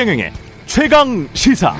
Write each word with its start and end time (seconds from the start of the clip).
최경영의 0.00 0.32
최강 0.64 1.28
시사. 1.34 1.74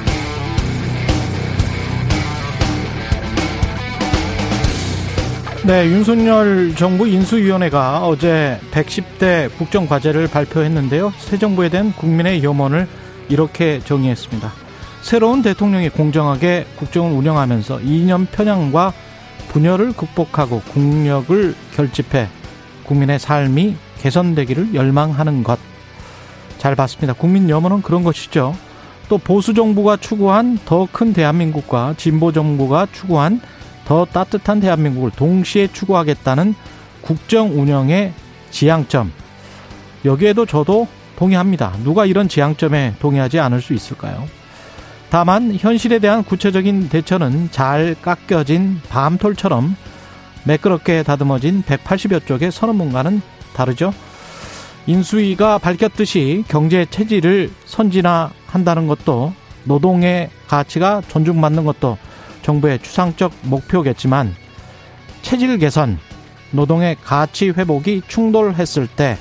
네, 5.66 5.86
윤석열 5.86 6.74
정부 6.76 7.08
인수위원회가 7.08 8.06
어제 8.06 8.60
110대 8.72 9.56
국정과제를 9.56 10.28
발표했는데요. 10.28 11.14
새 11.16 11.38
정부에 11.38 11.70
대한 11.70 11.94
국민의 11.94 12.44
염원을 12.44 12.86
이렇게 13.30 13.80
정의했습니다. 13.80 14.52
새로운 15.00 15.40
대통령이 15.40 15.88
공정하게 15.88 16.66
국정을 16.76 17.12
운영하면서 17.12 17.80
이념 17.80 18.26
편향과 18.26 18.92
분열을 19.48 19.94
극복하고 19.94 20.60
국력을 20.74 21.54
결집해 21.74 22.28
국민의 22.84 23.18
삶이 23.18 23.76
개선되기를 24.02 24.74
열망하는 24.74 25.42
것. 25.42 25.69
잘 26.60 26.76
봤습니다. 26.76 27.14
국민 27.14 27.48
염원은 27.48 27.80
그런 27.80 28.04
것이죠. 28.04 28.54
또 29.08 29.16
보수 29.16 29.54
정부가 29.54 29.96
추구한 29.96 30.58
더 30.66 30.86
큰 30.92 31.14
대한민국과 31.14 31.94
진보 31.96 32.32
정부가 32.32 32.86
추구한 32.92 33.40
더 33.86 34.04
따뜻한 34.04 34.60
대한민국을 34.60 35.10
동시에 35.10 35.68
추구하겠다는 35.72 36.54
국정 37.00 37.58
운영의 37.58 38.12
지향점. 38.50 39.10
여기에도 40.04 40.44
저도 40.44 40.86
동의합니다. 41.16 41.72
누가 41.82 42.04
이런 42.04 42.28
지향점에 42.28 42.94
동의하지 43.00 43.40
않을 43.40 43.62
수 43.62 43.72
있을까요? 43.72 44.28
다만 45.08 45.56
현실에 45.58 45.98
대한 45.98 46.22
구체적인 46.22 46.90
대처는 46.90 47.48
잘 47.50 47.96
깎여진 48.00 48.80
밤톨처럼 48.90 49.74
매끄럽게 50.44 51.02
다듬어진 51.04 51.62
180여 51.62 52.26
쪽의 52.26 52.52
선언문과는 52.52 53.22
다르죠. 53.54 53.92
인수위가 54.90 55.58
밝혔듯이 55.58 56.42
경제 56.48 56.84
체질을 56.84 57.52
선진화한다는 57.64 58.88
것도 58.88 59.32
노동의 59.62 60.30
가치가 60.48 61.00
존중받는 61.06 61.64
것도 61.64 61.96
정부의 62.42 62.80
추상적 62.80 63.32
목표겠지만 63.42 64.34
체질 65.22 65.58
개선, 65.58 65.96
노동의 66.50 66.96
가치 67.04 67.50
회복이 67.50 68.02
충돌했을 68.08 68.88
때 68.88 69.16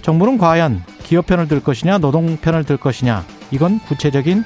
정부는 0.00 0.38
과연 0.38 0.82
기업 1.02 1.26
편을 1.26 1.48
들 1.48 1.60
것이냐 1.60 1.98
노동 1.98 2.38
편을 2.38 2.64
들 2.64 2.78
것이냐 2.78 3.26
이건 3.50 3.78
구체적인 3.80 4.42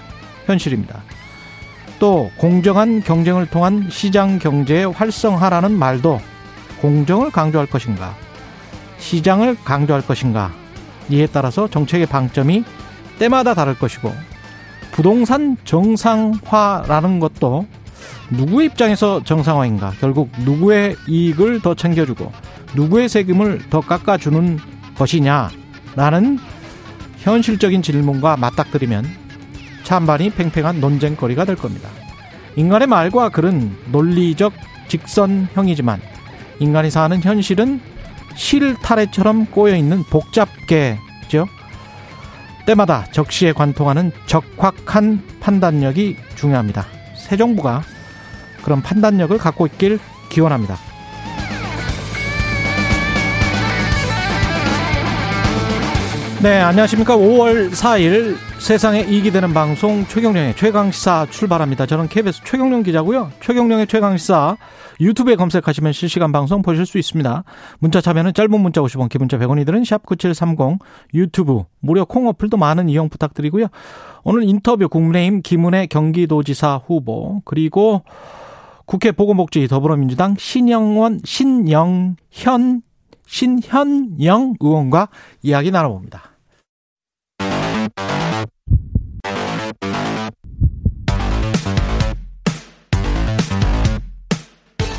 현실입니다. 0.47 1.02
또 2.00 2.32
공정한 2.36 3.00
경쟁을 3.00 3.47
통한 3.47 3.88
시장 3.91 4.41
경제의 4.41 4.91
활성화라는 4.91 5.78
말도 5.78 6.20
공정을 6.80 7.30
강조할 7.30 7.69
것인가 7.69 8.16
시장을 8.98 9.56
강조할 9.64 10.02
것인가 10.02 10.52
이에 11.08 11.27
따라서 11.27 11.69
정책의 11.69 12.06
방점이 12.06 12.64
때마다 13.19 13.55
다를 13.55 13.78
것이고 13.78 14.12
부동산 14.92 15.56
정상화라는 15.64 17.20
것도 17.20 17.66
누구의 18.30 18.66
입장에서 18.66 19.22
정상화인가 19.22 19.92
결국 20.00 20.30
누구의 20.41 20.97
이익을 21.06 21.61
더 21.61 21.75
챙겨주고 21.75 22.33
누구의 22.75 23.08
세금을 23.08 23.69
더 23.70 23.80
깎아주는 23.80 24.58
것이냐라는 24.97 26.38
현실적인 27.19 27.83
질문과 27.83 28.36
맞닥뜨리면 28.36 29.05
찬반이 29.84 30.31
팽팽한 30.31 30.81
논쟁거리가 30.81 31.44
될 31.44 31.56
겁니다. 31.56 31.88
인간의 32.56 32.88
말과 32.88 33.28
글은 33.28 33.77
논리적 33.92 34.53
직선형이지만 34.88 36.00
인간이 36.58 36.91
사는 36.91 37.22
현실은 37.22 37.81
실타래처럼 38.37 39.47
꼬여있는 39.47 40.05
복잡계죠. 40.05 41.47
때마다 42.66 43.05
적시에 43.12 43.53
관통하는 43.53 44.12
적확한 44.27 45.22
판단력이 45.41 46.16
중요합니다. 46.34 46.87
새 47.16 47.37
정부가 47.37 47.83
그런 48.62 48.83
판단력을 48.83 49.37
갖고 49.38 49.66
있길 49.66 49.99
기원합니다. 50.28 50.77
네, 56.47 56.61
안녕하십니까. 56.61 57.17
5월 57.17 57.73
4일 57.73 58.37
세상에 58.61 59.01
이익이 59.01 59.33
되는 59.33 59.53
방송 59.53 60.07
최경령의 60.07 60.55
최강시사 60.55 61.27
출발합니다. 61.29 61.87
저는 61.87 62.07
KBS 62.07 62.45
최경령 62.45 62.84
기자고요. 62.84 63.33
최경령의 63.41 63.89
최강시사 63.89 64.57
유튜브에 65.01 65.34
검색하시면 65.34 65.93
실시간 65.93 66.31
방송 66.31 66.62
보실 66.62 66.87
수 66.87 66.99
있습니다. 66.99 67.43
문자 67.81 68.01
참여는 68.01 68.33
짧은 68.33 68.61
문자 68.61 68.81
50원, 68.81 69.09
기본자 69.09 69.39
100원이 69.39 69.67
드는 69.67 69.83
샵9730 69.83 70.79
유튜브 71.15 71.65
무료 71.81 72.07
콩 72.07 72.29
어플도 72.29 72.57
많은 72.57 72.89
이용 72.91 73.09
부탁드리고요. 73.09 73.67
오늘 74.23 74.45
인터뷰 74.45 74.89
국민의힘 74.89 75.43
김은혜 75.43 75.87
경기도지사 75.87 76.81
후보 76.87 77.43
그리고 77.45 78.05
국회 78.84 79.11
보건복지 79.11 79.67
더불어민주당 79.67 80.37
신영원 80.39 81.23
신영현 81.25 82.19
신현영 83.27 84.55
의원과 84.61 85.09
이야기 85.43 85.73
나눠봅니다. 85.73 86.35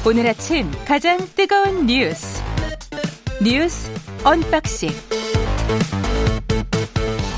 오늘 0.05 0.25
아침 0.27 0.71
가장 0.85 1.17
뜨거운 1.35 1.85
뉴스 1.85 2.41
뉴스 3.43 3.91
unboxing 4.23 4.89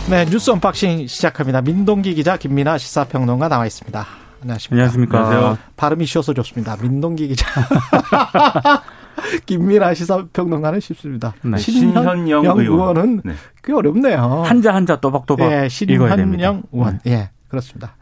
네 0.09 0.25
뉴스 0.25 0.51
unboxing 0.51 1.07
시작합니다. 1.07 1.61
민동기 1.61 2.13
기자 2.13 2.37
김민아 2.37 2.77
시사평론가 2.77 3.47
나와 3.47 3.65
있습니다. 3.65 4.05
안녕하십니까. 4.41 4.75
안녕하십니까. 4.75 5.17
안녕하세요. 5.17 5.57
발음이 5.77 6.05
쉬워서 6.05 6.33
좋습니다. 6.33 6.77
민동기 6.81 7.27
기자. 7.27 7.47
김민아 9.45 9.93
시사평론가는 9.93 10.79
쉽습니다. 10.79 11.33
네. 11.41 11.57
신현영 11.57 12.27
의원. 12.27 12.59
의원은 12.59 13.21
네. 13.23 13.33
꽤 13.63 13.73
어렵네요. 13.73 14.43
한자 14.45 14.73
한자 14.73 14.97
또박또박 14.97 15.51
예, 15.51 15.69
신현영 15.69 16.63
의원. 16.71 16.99
네. 17.03 17.11
예, 17.11 17.29
그렇습니다. 17.47 17.95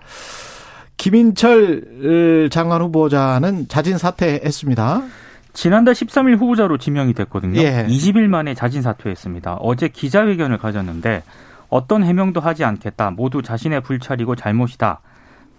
김인철 0.97 2.49
장관 2.51 2.81
후보자는 2.81 3.67
자진 3.67 3.97
사퇴했습니다. 3.97 5.03
지난달 5.53 5.93
13일 5.93 6.37
후보자로 6.37 6.77
지명이 6.77 7.13
됐거든요. 7.13 7.59
예. 7.61 7.85
20일 7.87 8.27
만에 8.27 8.53
자진 8.53 8.81
사퇴했습니다. 8.81 9.55
어제 9.55 9.87
기자회견을 9.87 10.57
가졌는데 10.57 11.23
어떤 11.69 12.03
해명도 12.03 12.39
하지 12.39 12.63
않겠다. 12.63 13.11
모두 13.11 13.41
자신의 13.41 13.81
불찰이고 13.81 14.35
잘못이다. 14.35 15.01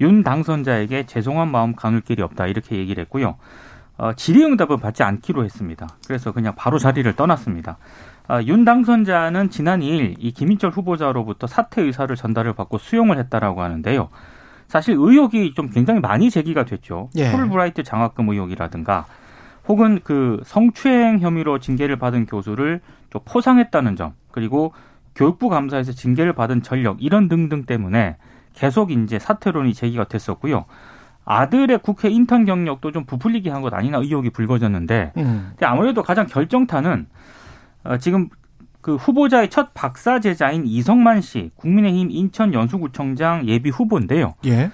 윤 0.01 0.23
당선자에게 0.23 1.07
죄송한 1.07 1.51
마음 1.51 1.75
가눌 1.75 2.01
길이 2.01 2.23
없다. 2.23 2.47
이렇게 2.47 2.77
얘기를 2.77 3.03
했고요. 3.03 3.37
어, 3.99 4.13
질의응답은 4.15 4.79
받지 4.79 5.03
않기로 5.03 5.45
했습니다. 5.45 5.89
그래서 6.07 6.33
그냥 6.33 6.55
바로 6.57 6.79
자리를 6.79 7.13
떠났습니다. 7.15 7.79
어, 8.29 8.41
윤 8.47 8.65
당선자는 8.65 9.51
지난 9.51 9.81
2일 9.81 10.15
이 10.19 10.33
김인철 10.33 10.71
후보자로부터 10.71 11.47
사퇴 11.47 11.83
의사를 11.83 12.15
전달을 12.15 12.55
받고 12.55 12.79
수용을 12.79 13.19
했다라고 13.19 13.61
하는데요. 13.61 14.09
사실 14.69 14.95
의혹이 14.97 15.55
좀 15.55 15.71
굉장히 15.71 16.01
많이 16.01 16.31
제기가 16.31 16.65
됐죠. 16.65 17.11
예. 17.17 17.33
풀브라이트 17.33 17.83
장학금 17.83 18.29
의혹이라든가 18.29 19.07
혹은 19.67 20.01
그 20.05 20.41
성추행 20.45 21.21
혐의로 21.21 21.59
징계를 21.59 21.97
받은 21.97 22.27
교수를 22.27 22.81
좀 23.11 23.21
포상했다는 23.25 23.97
점 23.97 24.13
그리고 24.31 24.73
교육부 25.15 25.49
감사에서 25.49 25.93
징계를 25.93 26.35
받은 26.35 26.63
전력 26.63 27.03
이런 27.03 27.29
등등 27.29 27.65
때문에 27.65 28.17
계속 28.55 28.93
이제 28.93 29.19
사퇴론이 29.19 29.75
제기가 29.75 30.05
됐었고요. 30.05 30.67
아들의 31.31 31.79
국회 31.83 32.09
인턴 32.09 32.47
경력도 32.47 32.91
좀 32.93 33.05
부풀리게 33.05 33.51
한 33.51 33.61
것 33.61 33.75
아니나 33.75 33.99
의혹이 33.99 34.31
불거졌는데 34.31 35.13
음. 35.19 35.53
아무래도 35.61 36.03
가장 36.03 36.27
결정타는 36.27 37.07
어, 37.85 37.99
지금 37.99 38.29
그 38.81 38.95
후보자의 38.97 39.51
첫 39.51 39.75
박사 39.75 40.21
제자인 40.21 40.65
이성만 40.67 41.21
씨 41.21 41.51
국민의힘 41.57 42.11
인천 42.11 42.55
연수구청장 42.55 43.47
예비 43.47 43.69
후보인데요. 43.69 44.35
예. 44.47 44.71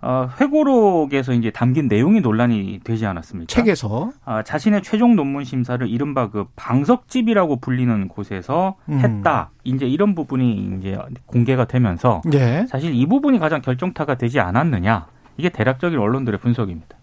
어, 0.00 0.28
회고록에서 0.40 1.32
이제 1.32 1.50
담긴 1.50 1.88
내용이 1.88 2.20
논란이 2.20 2.80
되지 2.84 3.04
않았습니까? 3.04 3.52
책에서 3.52 4.12
아, 4.24 4.44
자신의 4.44 4.82
최종 4.82 5.16
논문 5.16 5.42
심사를 5.44 5.86
이른바 5.88 6.30
그 6.30 6.46
방석집이라고 6.54 7.56
불리는 7.56 8.06
곳에서 8.08 8.76
음. 8.88 9.00
했다. 9.00 9.50
이제 9.64 9.86
이런 9.86 10.14
부분이 10.14 10.76
이제 10.78 10.96
공개가 11.26 11.64
되면서 11.66 12.22
예. 12.32 12.64
사실 12.68 12.94
이 12.94 13.04
부분이 13.06 13.40
가장 13.40 13.60
결정타가 13.60 14.14
되지 14.14 14.38
않았느냐. 14.40 15.06
이게 15.38 15.48
대략적인 15.48 15.98
언론들의 15.98 16.40
분석입니다. 16.40 16.96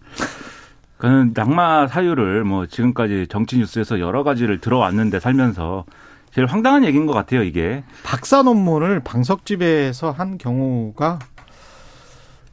그는 0.98 1.32
낙마 1.34 1.88
사유를 1.88 2.44
뭐 2.44 2.66
지금까지 2.66 3.26
정치 3.28 3.58
뉴스에서 3.58 3.98
여러 3.98 4.22
가지를 4.22 4.60
들어왔는데 4.60 5.20
살면서 5.20 5.84
제일 6.32 6.46
황당한 6.46 6.84
얘기인 6.84 7.06
것 7.06 7.14
같아요, 7.14 7.42
이게. 7.42 7.82
박사 8.04 8.42
논문을 8.42 9.00
방석집에서 9.00 10.10
한 10.10 10.38
경우가 10.38 11.18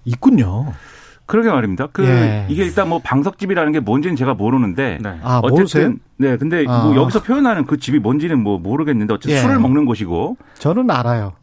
있군요. 0.06 0.74
그러게 1.26 1.50
말입니다. 1.50 1.88
그 1.92 2.06
예. 2.06 2.46
이게 2.50 2.64
일단 2.64 2.90
뭐 2.90 3.00
방석집이라는 3.00 3.72
게 3.72 3.80
뭔지는 3.80 4.16
제가 4.16 4.34
모르는데 4.34 5.00
네. 5.02 5.20
아, 5.22 5.40
어쨌든 5.42 5.58
모르세요? 5.58 5.94
네, 6.18 6.38
근데 6.38 6.66
아. 6.68 6.84
뭐 6.84 6.96
여기서 6.96 7.24
표현하는 7.24 7.66
그 7.66 7.78
집이 7.78 8.00
뭔지는 8.00 8.42
뭐 8.42 8.58
모르겠는데 8.60 9.14
어쨌든 9.14 9.38
예. 9.38 9.42
술을 9.42 9.60
먹는 9.60 9.86
곳이고 9.86 10.38
저는 10.60 10.92
알아요. 10.92 11.34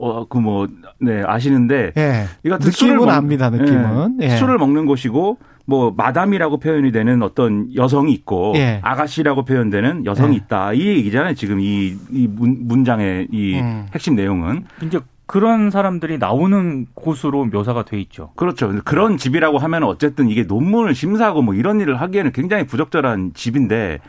어, 0.00 0.26
그 0.26 0.38
뭐, 0.38 0.66
네, 0.98 1.22
아시는데. 1.24 1.92
예. 1.96 2.24
이거 2.42 2.56
느낌은 2.58 2.96
먹, 2.96 3.08
압니다, 3.10 3.50
느낌은. 3.50 4.18
예. 4.22 4.26
예. 4.26 4.36
술을 4.36 4.56
먹는 4.56 4.86
곳이고, 4.86 5.38
뭐, 5.66 5.92
마담이라고 5.94 6.58
표현이 6.58 6.90
되는 6.90 7.22
어떤 7.22 7.68
여성이 7.76 8.12
있고, 8.14 8.54
예. 8.56 8.80
아가씨라고 8.82 9.44
표현되는 9.44 10.06
여성이 10.06 10.32
예. 10.32 10.36
있다. 10.38 10.72
이 10.72 10.86
얘기잖아요, 10.86 11.34
지금 11.34 11.60
이, 11.60 11.94
이 12.10 12.26
문, 12.28 12.56
문장의 12.62 13.28
이 13.30 13.60
음. 13.60 13.86
핵심 13.92 14.16
내용은. 14.16 14.64
이제 14.82 14.98
그런 15.26 15.70
사람들이 15.70 16.18
나오는 16.18 16.86
곳으로 16.94 17.44
묘사가 17.44 17.84
돼 17.84 18.00
있죠. 18.00 18.32
그렇죠. 18.34 18.72
그런 18.84 19.16
집이라고 19.16 19.58
하면 19.58 19.84
어쨌든 19.84 20.28
이게 20.28 20.42
논문을 20.42 20.92
심사하고 20.92 21.40
뭐 21.42 21.54
이런 21.54 21.80
일을 21.80 22.00
하기에는 22.00 22.32
굉장히 22.32 22.66
부적절한 22.66 23.34
집인데 23.34 24.00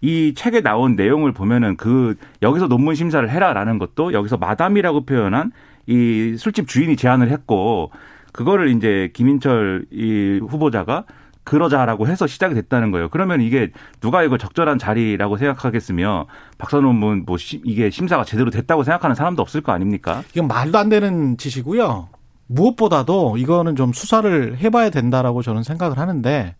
이 0.00 0.34
책에 0.34 0.60
나온 0.60 0.96
내용을 0.96 1.32
보면은 1.32 1.76
그 1.76 2.16
여기서 2.42 2.68
논문 2.68 2.94
심사를 2.94 3.28
해라라는 3.28 3.78
것도 3.78 4.12
여기서 4.12 4.36
마담이라고 4.36 5.06
표현한 5.06 5.52
이 5.86 6.36
술집 6.38 6.68
주인이 6.68 6.96
제안을 6.96 7.30
했고 7.30 7.90
그거를 8.32 8.68
이제 8.68 9.10
김인철 9.14 9.86
이 9.90 10.40
후보자가 10.46 11.04
그러자라고 11.44 12.08
해서 12.08 12.26
시작이 12.26 12.54
됐다는 12.54 12.90
거예요. 12.90 13.08
그러면 13.08 13.40
이게 13.40 13.70
누가 14.00 14.24
이걸 14.24 14.36
적절한 14.36 14.78
자리라고 14.78 15.36
생각하겠으며 15.36 16.26
박사 16.58 16.80
논문 16.80 17.22
뭐 17.24 17.38
시, 17.38 17.62
이게 17.64 17.88
심사가 17.88 18.24
제대로 18.24 18.50
됐다고 18.50 18.82
생각하는 18.82 19.14
사람도 19.14 19.40
없을 19.42 19.60
거 19.60 19.70
아닙니까? 19.72 20.24
이건 20.34 20.48
말도 20.48 20.76
안 20.76 20.88
되는 20.88 21.36
짓이고요. 21.36 22.08
무엇보다도 22.48 23.36
이거는 23.38 23.76
좀 23.76 23.92
수사를 23.92 24.58
해봐야 24.58 24.90
된다라고 24.90 25.42
저는 25.42 25.62
생각을 25.62 25.98
하는데 25.98 26.56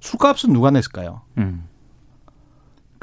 술값은 0.00 0.52
누가 0.52 0.70
냈을까요? 0.70 1.22
음. 1.38 1.64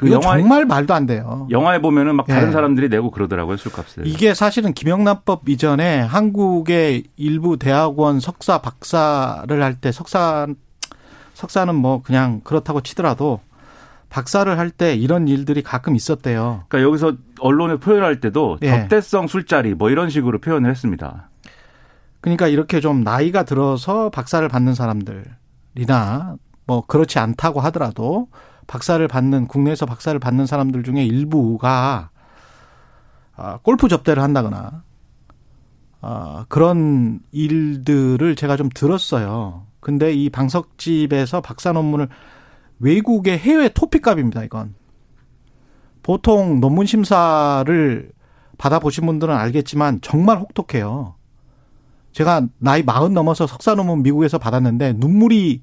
그 0.04 0.12
영화 0.12 0.38
정말 0.38 0.64
말도 0.64 0.94
안 0.94 1.06
돼요. 1.06 1.46
영화에 1.50 1.80
보면은 1.80 2.16
막 2.16 2.26
다른 2.26 2.48
예. 2.48 2.52
사람들이 2.52 2.88
내고 2.88 3.10
그러더라고요 3.10 3.56
술값을. 3.56 4.06
이게 4.06 4.34
사실은 4.34 4.72
김영란법 4.72 5.48
이전에 5.48 6.00
한국의 6.00 7.04
일부 7.16 7.58
대학원 7.58 8.20
석사 8.20 8.58
박사를 8.58 9.62
할 9.62 9.74
때 9.80 9.92
석사 9.92 10.46
석사는 11.34 11.74
뭐 11.74 12.02
그냥 12.02 12.40
그렇다고 12.44 12.80
치더라도 12.80 13.40
박사를 14.08 14.56
할 14.58 14.70
때 14.70 14.94
이런 14.94 15.26
일들이 15.26 15.62
가끔 15.62 15.96
있었대요. 15.96 16.62
그러니까 16.68 16.88
여기서 16.88 17.16
언론에 17.40 17.76
표현할 17.76 18.20
때도 18.20 18.58
예. 18.62 18.70
적대성 18.70 19.26
술자리 19.26 19.74
뭐 19.74 19.90
이런 19.90 20.08
식으로 20.10 20.38
표현을 20.38 20.70
했습니다. 20.70 21.30
그러니까 22.20 22.46
이렇게 22.46 22.80
좀 22.80 23.02
나이가 23.02 23.42
들어서 23.42 24.10
박사를 24.10 24.46
받는 24.48 24.74
사람들이나 24.74 26.36
뭐 26.66 26.86
그렇지 26.86 27.18
않다고 27.18 27.60
하더라도 27.60 28.28
박사를 28.66 29.06
받는 29.06 29.48
국내에서 29.48 29.86
박사를 29.86 30.18
받는 30.18 30.46
사람들 30.46 30.82
중에 30.82 31.04
일부가 31.04 32.10
아, 33.36 33.58
골프 33.62 33.88
접대를 33.88 34.22
한다거나 34.22 34.82
아, 36.00 36.44
그런 36.48 37.20
일들을 37.32 38.36
제가 38.36 38.56
좀 38.56 38.68
들었어요. 38.68 39.66
근데 39.80 40.12
이 40.12 40.30
방석집에서 40.30 41.40
박사 41.40 41.72
논문을 41.72 42.08
외국의 42.78 43.38
해외 43.38 43.68
토픽값입니다, 43.68 44.44
이건. 44.44 44.74
보통 46.02 46.60
논문 46.60 46.86
심사를 46.86 48.12
받아보신 48.58 49.06
분들은 49.06 49.34
알겠지만 49.34 50.00
정말 50.02 50.38
혹독해요. 50.38 51.14
제가 52.12 52.46
나이 52.58 52.82
마흔 52.82 53.12
넘어서 53.12 53.46
석사 53.46 53.74
논문 53.74 54.02
미국에서 54.02 54.38
받았는데 54.38 54.94
눈물이 54.98 55.62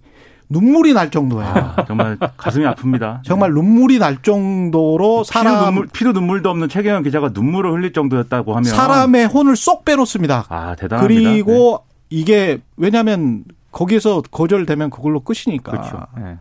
눈물이 0.51 0.93
날 0.93 1.09
정도예요. 1.09 1.47
아, 1.47 1.85
정말 1.85 2.17
가슴이 2.17 2.65
아픕니다. 2.65 3.23
정말 3.25 3.51
눈물이 3.53 3.99
날 3.99 4.21
정도로 4.21 5.23
사람 5.23 5.53
피도, 5.53 5.65
눈물, 5.65 5.87
피도 5.87 6.11
눈물도 6.11 6.49
없는 6.49 6.67
최경영 6.69 7.03
기자가 7.03 7.29
눈물을 7.33 7.71
흘릴 7.71 7.93
정도였다고 7.93 8.51
하면 8.51 8.63
사람의 8.65 9.27
혼을 9.27 9.55
쏙 9.55 9.85
빼놓습니다. 9.85 10.45
아 10.49 10.75
대단합니다. 10.75 11.01
그리고 11.01 11.85
네. 11.87 11.95
이게 12.09 12.61
왜냐하면 12.75 13.45
거기에서 13.71 14.21
거절되면 14.29 14.89
그걸로 14.89 15.21
끝이니까. 15.21 15.71
그렇죠. 15.71 16.05
네. 16.17 16.37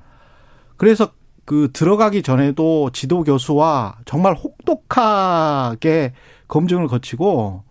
그래서 0.76 1.10
그 1.44 1.70
들어가기 1.72 2.22
전에도 2.22 2.90
지도 2.92 3.22
교수와 3.22 3.96
정말 4.04 4.34
혹독하게 4.34 6.12
검증을 6.48 6.88
거치고 6.88 7.62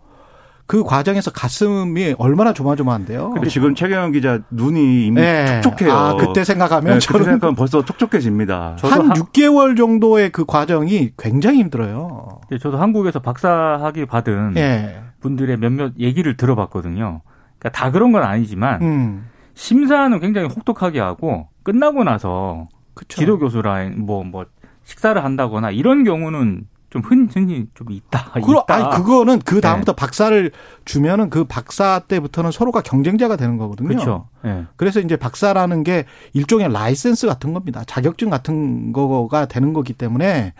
그 0.70 0.84
과정에서 0.84 1.32
가슴이 1.32 2.14
얼마나 2.16 2.52
조마조마한데요. 2.52 3.30
근데 3.30 3.48
지금 3.48 3.74
최경영 3.74 4.12
기자 4.12 4.38
눈이 4.50 5.04
이미 5.04 5.20
네. 5.20 5.60
촉촉해요. 5.62 5.92
아, 5.92 6.14
그때 6.14 6.44
생각하면 6.44 6.94
네, 6.94 6.98
저는 7.00 7.24
생각하면 7.24 7.56
벌써 7.56 7.84
촉촉해집니다. 7.84 8.76
한 8.80 9.08
6개월 9.10 9.76
정도의 9.76 10.30
그 10.30 10.44
과정이 10.44 11.10
굉장히 11.18 11.58
힘들어요. 11.58 12.38
네, 12.52 12.58
저도 12.58 12.78
한국에서 12.78 13.18
박사학위 13.18 14.06
받은 14.06 14.52
네. 14.54 15.02
분들의 15.18 15.56
몇몇 15.56 15.94
얘기를 15.98 16.36
들어봤거든요. 16.36 17.22
그러니까 17.58 17.68
다 17.70 17.90
그런 17.90 18.12
건 18.12 18.22
아니지만 18.22 18.80
음. 18.80 19.28
심사는 19.54 20.20
굉장히 20.20 20.46
혹독하게 20.46 21.00
하고 21.00 21.48
끝나고 21.64 22.04
나서 22.04 22.68
그쵸. 22.94 23.18
지도 23.18 23.40
교수랑 23.40 24.06
뭐뭐 24.06 24.22
뭐 24.22 24.46
식사를 24.84 25.20
한다거나 25.24 25.72
이런 25.72 26.04
경우는 26.04 26.68
좀 26.90 27.02
흔히 27.02 27.66
좀 27.74 27.90
있다. 27.90 28.32
그러, 28.44 28.60
있다. 28.60 28.74
아니 28.74 28.96
그거는 28.96 29.38
그 29.44 29.60
다음부터 29.60 29.92
네. 29.92 29.96
박사를 29.96 30.50
주면은 30.84 31.30
그 31.30 31.44
박사 31.44 32.00
때부터는 32.00 32.50
서로가 32.50 32.82
경쟁자가 32.82 33.36
되는 33.36 33.56
거거든요. 33.56 33.88
그렇죠. 33.88 34.28
네. 34.42 34.64
그래서 34.76 35.00
이제 35.00 35.16
박사라는 35.16 35.84
게 35.84 36.04
일종의 36.32 36.72
라이센스 36.72 37.28
같은 37.28 37.52
겁니다. 37.54 37.84
자격증 37.86 38.28
같은 38.28 38.92
거가 38.92 39.46
되는 39.46 39.72
거기 39.72 39.92
때문에 39.92 40.52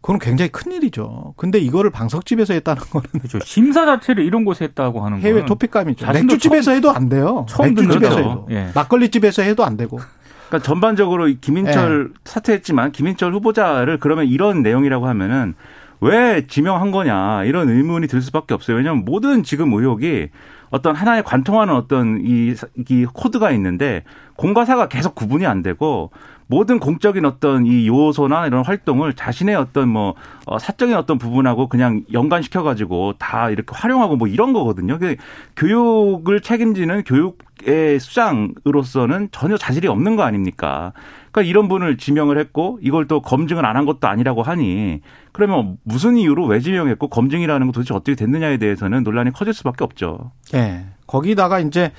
그건 0.00 0.18
굉장히 0.18 0.50
큰 0.50 0.72
일이죠. 0.72 1.34
근데 1.36 1.58
이거를 1.58 1.90
방석집에서 1.90 2.54
했다는 2.54 2.82
거는 2.90 3.06
그렇죠. 3.12 3.38
심사 3.44 3.84
자체를 3.84 4.24
이런 4.24 4.46
곳에 4.46 4.64
했다고 4.64 5.04
하는 5.04 5.20
해외 5.20 5.44
토픽감이죠. 5.44 6.06
맥주집에서 6.10 6.72
해도 6.72 6.90
안 6.90 7.10
돼요. 7.10 7.44
처음 7.48 7.74
맥주집에서 7.74 8.16
해도. 8.16 8.46
예. 8.50 8.70
막걸리집에서 8.74 9.42
해도 9.42 9.64
안 9.64 9.76
되고. 9.76 10.00
그러니까 10.48 10.66
전반적으로 10.66 11.26
김인철 11.40 12.08
네. 12.08 12.14
사퇴했지만 12.24 12.92
김인철 12.92 13.32
후보자를 13.34 13.98
그러면 13.98 14.26
이런 14.26 14.62
내용이라고 14.62 15.06
하면은 15.06 15.54
왜 16.00 16.46
지명한 16.46 16.90
거냐 16.90 17.44
이런 17.44 17.68
의문이 17.68 18.06
들 18.06 18.22
수밖에 18.22 18.54
없어요. 18.54 18.76
왜냐하면 18.76 19.04
모든 19.04 19.42
지금 19.42 19.72
의혹이 19.72 20.28
어떤 20.70 20.94
하나의 20.94 21.22
관통하는 21.22 21.74
어떤 21.74 22.20
이, 22.24 22.54
이 22.88 23.06
코드가 23.12 23.50
있는데 23.52 24.04
공과 24.36 24.64
사가 24.64 24.88
계속 24.88 25.14
구분이 25.14 25.46
안 25.46 25.62
되고 25.62 26.10
모든 26.48 26.78
공적인 26.78 27.24
어떤 27.24 27.64
이 27.66 27.86
요소나 27.86 28.46
이런 28.46 28.64
활동을 28.64 29.14
자신의 29.14 29.54
어떤 29.54 29.88
뭐 29.88 30.14
어, 30.46 30.58
사적인 30.58 30.94
어떤 30.96 31.18
부분하고 31.18 31.68
그냥 31.68 32.04
연관시켜 32.12 32.62
가지고 32.62 33.14
다 33.18 33.50
이렇게 33.50 33.68
활용하고 33.74 34.16
뭐 34.16 34.28
이런 34.28 34.52
거거든요. 34.52 34.98
그 34.98 35.16
교육을 35.56 36.40
책임지는 36.40 37.04
교육의 37.04 38.00
수장으로서는 38.00 39.28
전혀 39.30 39.56
자질이 39.56 39.88
없는 39.88 40.16
거 40.16 40.22
아닙니까? 40.24 40.92
그러니까 41.30 41.48
이런 41.50 41.68
분을 41.68 41.98
지명을 41.98 42.38
했고 42.38 42.78
이걸 42.82 43.06
또 43.06 43.20
검증을 43.20 43.64
안 43.64 43.78
한 43.78 43.86
것도 43.86 44.08
아니라고 44.08 44.42
하니 44.42 45.02
그러면 45.30 45.76
무슨 45.84 46.16
이유로 46.16 46.46
왜 46.46 46.58
지명했고 46.58 47.08
검증이라는 47.08 47.66
거 47.68 47.72
도대체 47.72 47.94
어떻게 47.94 48.16
됐느냐에 48.16 48.56
대해서는 48.56 49.04
논란이 49.04 49.32
커질 49.32 49.54
수밖에 49.54 49.84
없죠. 49.84 50.32
예. 50.54 50.58
네. 50.58 50.86
거기다가 51.06 51.60
이제 51.60 51.92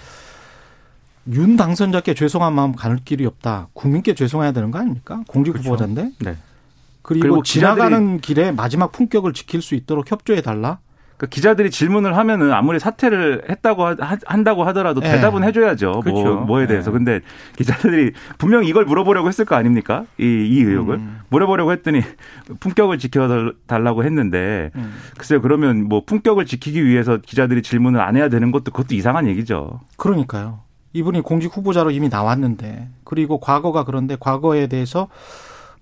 윤 1.33 1.55
당선자께 1.55 2.13
죄송한 2.13 2.53
마음 2.53 2.73
가눌 2.73 2.97
길이 2.97 3.25
없다. 3.25 3.67
국민께 3.73 4.15
죄송해야 4.15 4.51
되는 4.51 4.71
거 4.71 4.79
아닙니까? 4.79 5.21
공직 5.27 5.51
그렇죠. 5.51 5.69
후보자인데. 5.69 6.11
네. 6.19 6.37
그리고, 7.01 7.21
그리고 7.21 7.43
지나가는 7.43 8.19
길에 8.19 8.51
마지막 8.51 8.91
품격을 8.91 9.33
지킬 9.33 9.61
수 9.61 9.75
있도록 9.75 10.11
협조해 10.11 10.41
달라. 10.41 10.79
그러니까 11.17 11.33
기자들이 11.35 11.69
질문을 11.69 12.15
하면은 12.15 12.53
아무리 12.53 12.79
사퇴를 12.79 13.43
했다고 13.49 13.85
하, 13.85 14.17
한다고 14.25 14.63
하더라도 14.65 15.01
네. 15.01 15.11
대답은 15.11 15.43
해줘야죠. 15.43 15.91
뭐, 15.91 16.01
그렇죠. 16.01 16.23
뭐 16.23 16.45
뭐에 16.45 16.67
대해서. 16.67 16.91
네. 16.91 16.97
근데 16.97 17.21
기자들이 17.57 18.13
분명 18.37 18.63
이걸 18.63 18.85
물어보려고 18.85 19.27
했을 19.27 19.43
거 19.43 19.55
아닙니까? 19.55 20.05
이, 20.17 20.23
이 20.23 20.61
의혹을 20.61 20.95
음. 20.95 21.19
물어보려고 21.29 21.73
했더니 21.73 22.01
품격을 22.61 22.99
지켜달라고 22.99 24.05
했는데 24.05 24.71
음. 24.75 24.93
글쎄요. 25.17 25.41
그러면 25.41 25.89
뭐 25.89 26.03
품격을 26.05 26.45
지키기 26.45 26.85
위해서 26.85 27.17
기자들이 27.17 27.63
질문을 27.63 27.99
안 27.99 28.15
해야 28.15 28.29
되는 28.29 28.51
것도 28.51 28.71
그것도 28.71 28.95
이상한 28.95 29.27
얘기죠. 29.27 29.81
그러니까요. 29.97 30.68
이분이 30.93 31.21
공직 31.21 31.55
후보자로 31.55 31.91
이미 31.91 32.09
나왔는데 32.09 32.89
그리고 33.03 33.39
과거가 33.39 33.83
그런데 33.83 34.17
과거에 34.19 34.67
대해서 34.67 35.07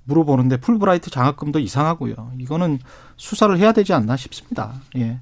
물어보는데 0.04 0.58
풀브라이트 0.58 1.10
장학금도 1.10 1.60
이상하고요. 1.60 2.32
이거는 2.40 2.80
수사를 3.18 3.58
해야 3.58 3.72
되지 3.72 3.94
않나 3.94 4.16
싶습니다. 4.16 4.74
예. 4.98 5.20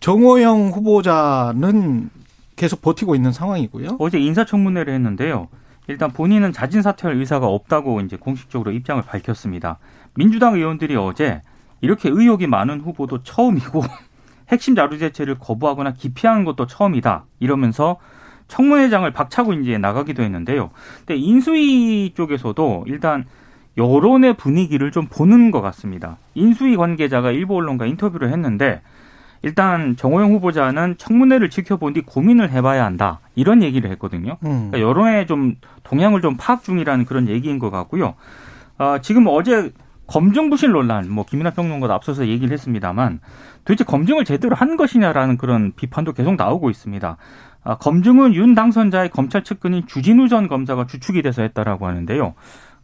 정호영 0.00 0.70
후보자는 0.70 2.10
계속 2.56 2.82
버티고 2.82 3.14
있는 3.14 3.32
상황이고요. 3.32 3.96
어제 4.00 4.18
인사청문회를 4.18 4.92
했는데요. 4.94 5.48
일단 5.86 6.12
본인은 6.12 6.52
자진 6.52 6.82
사퇴할 6.82 7.16
의사가 7.16 7.46
없다고 7.46 8.00
이제 8.02 8.16
공식적으로 8.16 8.72
입장을 8.72 9.02
밝혔습니다. 9.02 9.78
민주당 10.14 10.54
의원들이 10.54 10.96
어제 10.96 11.42
이렇게 11.80 12.08
의혹이 12.08 12.46
많은 12.46 12.80
후보도 12.80 13.22
처음이고 13.22 13.82
핵심 14.48 14.74
자료 14.74 14.98
제체를 14.98 15.38
거부하거나 15.38 15.92
기피하는 15.94 16.44
것도 16.44 16.66
처음이다. 16.66 17.24
이러면서 17.38 17.98
청문회장을 18.48 19.10
박차고 19.12 19.52
이제 19.54 19.78
나가기도 19.78 20.22
했는데요. 20.22 20.70
근데 20.98 21.16
인수위 21.16 22.12
쪽에서도 22.14 22.84
일단 22.88 23.24
여론의 23.76 24.36
분위기를 24.36 24.90
좀 24.90 25.06
보는 25.06 25.50
것 25.50 25.60
같습니다. 25.60 26.16
인수위 26.34 26.76
관계자가 26.76 27.30
일부 27.30 27.54
언론과 27.56 27.86
인터뷰를 27.86 28.32
했는데 28.32 28.82
일단 29.42 29.94
정호영 29.94 30.32
후보자는 30.32 30.96
청문회를 30.98 31.48
지켜본 31.48 31.92
뒤 31.92 32.00
고민을 32.00 32.50
해봐야 32.50 32.84
한다 32.84 33.20
이런 33.36 33.62
얘기를 33.62 33.88
했거든요. 33.92 34.36
음. 34.44 34.70
그러니까 34.70 34.80
여론의 34.80 35.26
좀 35.28 35.54
동향을 35.84 36.22
좀 36.22 36.36
파악 36.36 36.64
중이라는 36.64 37.04
그런 37.04 37.28
얘기인 37.28 37.60
것 37.60 37.70
같고요. 37.70 38.14
어, 38.78 38.98
지금 39.00 39.26
어제 39.28 39.72
검증 40.08 40.48
부실 40.48 40.70
논란, 40.70 41.08
뭐 41.10 41.24
김이나 41.24 41.50
평론가도 41.50 41.92
앞서서 41.92 42.26
얘기를 42.26 42.52
했습니다만 42.52 43.20
도대체 43.64 43.84
검증을 43.84 44.24
제대로 44.24 44.56
한 44.56 44.76
것이냐라는 44.76 45.36
그런 45.36 45.72
비판도 45.76 46.14
계속 46.14 46.34
나오고 46.34 46.70
있습니다. 46.70 47.16
아, 47.68 47.76
검증은 47.76 48.34
윤 48.34 48.54
당선자의 48.54 49.10
검찰 49.10 49.44
측근인 49.44 49.86
주진우 49.86 50.28
전 50.28 50.48
검사가 50.48 50.86
주축이 50.86 51.20
돼서 51.20 51.42
했다라고 51.42 51.86
하는데요. 51.86 52.32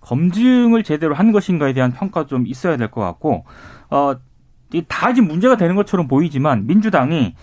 검증을 0.03 0.83
제대로 0.83 1.15
한 1.15 1.33
것인가에 1.33 1.73
대한 1.73 1.91
평가 1.91 2.27
좀 2.27 2.47
있어야 2.47 2.77
될 2.77 2.91
것 2.91 3.01
같고, 3.01 3.47
어, 3.89 4.15
다 4.87 5.15
지금 5.15 5.29
문제가 5.29 5.57
되는 5.57 5.75
것처럼 5.75 6.07
보이지만 6.07 6.67
민주당이 6.67 7.35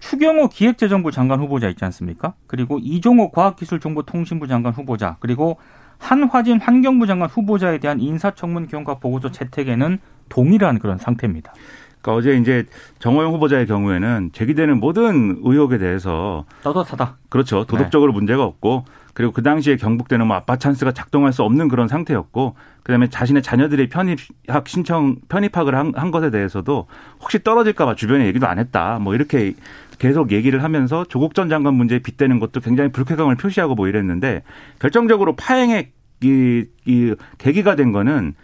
추경호 0.00 0.48
기획재정부 0.48 1.12
장관 1.12 1.38
후보자 1.38 1.68
있지 1.68 1.84
않습니까? 1.84 2.34
그리고 2.48 2.80
이종호 2.82 3.30
과학기술정보통신부 3.30 4.48
장관 4.48 4.72
후보자, 4.72 5.16
그리고 5.20 5.58
한화진 5.98 6.60
환경부 6.60 7.06
장관 7.06 7.28
후보자에 7.28 7.78
대한 7.78 8.00
인사청문 8.00 8.66
경과 8.66 8.98
보고서 8.98 9.30
채택에는 9.30 10.00
동일한 10.28 10.80
그런 10.80 10.98
상태입니다. 10.98 11.52
그러니까 12.00 12.18
어제 12.18 12.36
이제 12.36 12.64
정호영 12.98 13.32
후보자의 13.34 13.66
경우에는 13.66 14.30
제기되는 14.32 14.80
모든 14.80 15.38
의혹에 15.42 15.78
대해서 15.78 16.44
떳떳하다. 16.62 17.18
그렇죠. 17.28 17.64
도덕적으로 17.64 18.12
네. 18.12 18.16
문제가 18.16 18.44
없고 18.44 18.84
그리고 19.12 19.32
그 19.32 19.42
당시에 19.42 19.76
경북대는 19.76 20.26
뭐 20.26 20.36
아빠 20.36 20.56
찬스가 20.56 20.92
작동할 20.92 21.32
수 21.32 21.42
없는 21.42 21.68
그런 21.68 21.88
상태였고 21.88 22.54
그다음에 22.82 23.08
자신의 23.08 23.42
자녀들의 23.42 23.88
편입학 23.88 24.66
신청 24.66 25.16
편입학을 25.28 25.74
한, 25.74 25.92
한 25.94 26.10
것에 26.10 26.30
대해서도 26.30 26.86
혹시 27.20 27.42
떨어질까봐 27.42 27.96
주변에 27.96 28.26
얘기도 28.26 28.46
안 28.46 28.58
했다. 28.58 28.98
뭐 28.98 29.14
이렇게 29.14 29.54
계속 29.98 30.32
얘기를 30.32 30.62
하면서 30.62 31.04
조국 31.04 31.34
전 31.34 31.50
장관 31.50 31.74
문제에 31.74 31.98
빗대는 31.98 32.40
것도 32.40 32.60
굉장히 32.60 32.90
불쾌감을 32.90 33.36
표시하고 33.36 33.74
뭐 33.74 33.88
이랬는데 33.88 34.42
결정적으로 34.78 35.36
파행의 35.36 35.90
이, 36.22 36.64
이 36.86 37.14
계기가 37.38 37.76
된 37.76 37.92
거는 37.92 38.34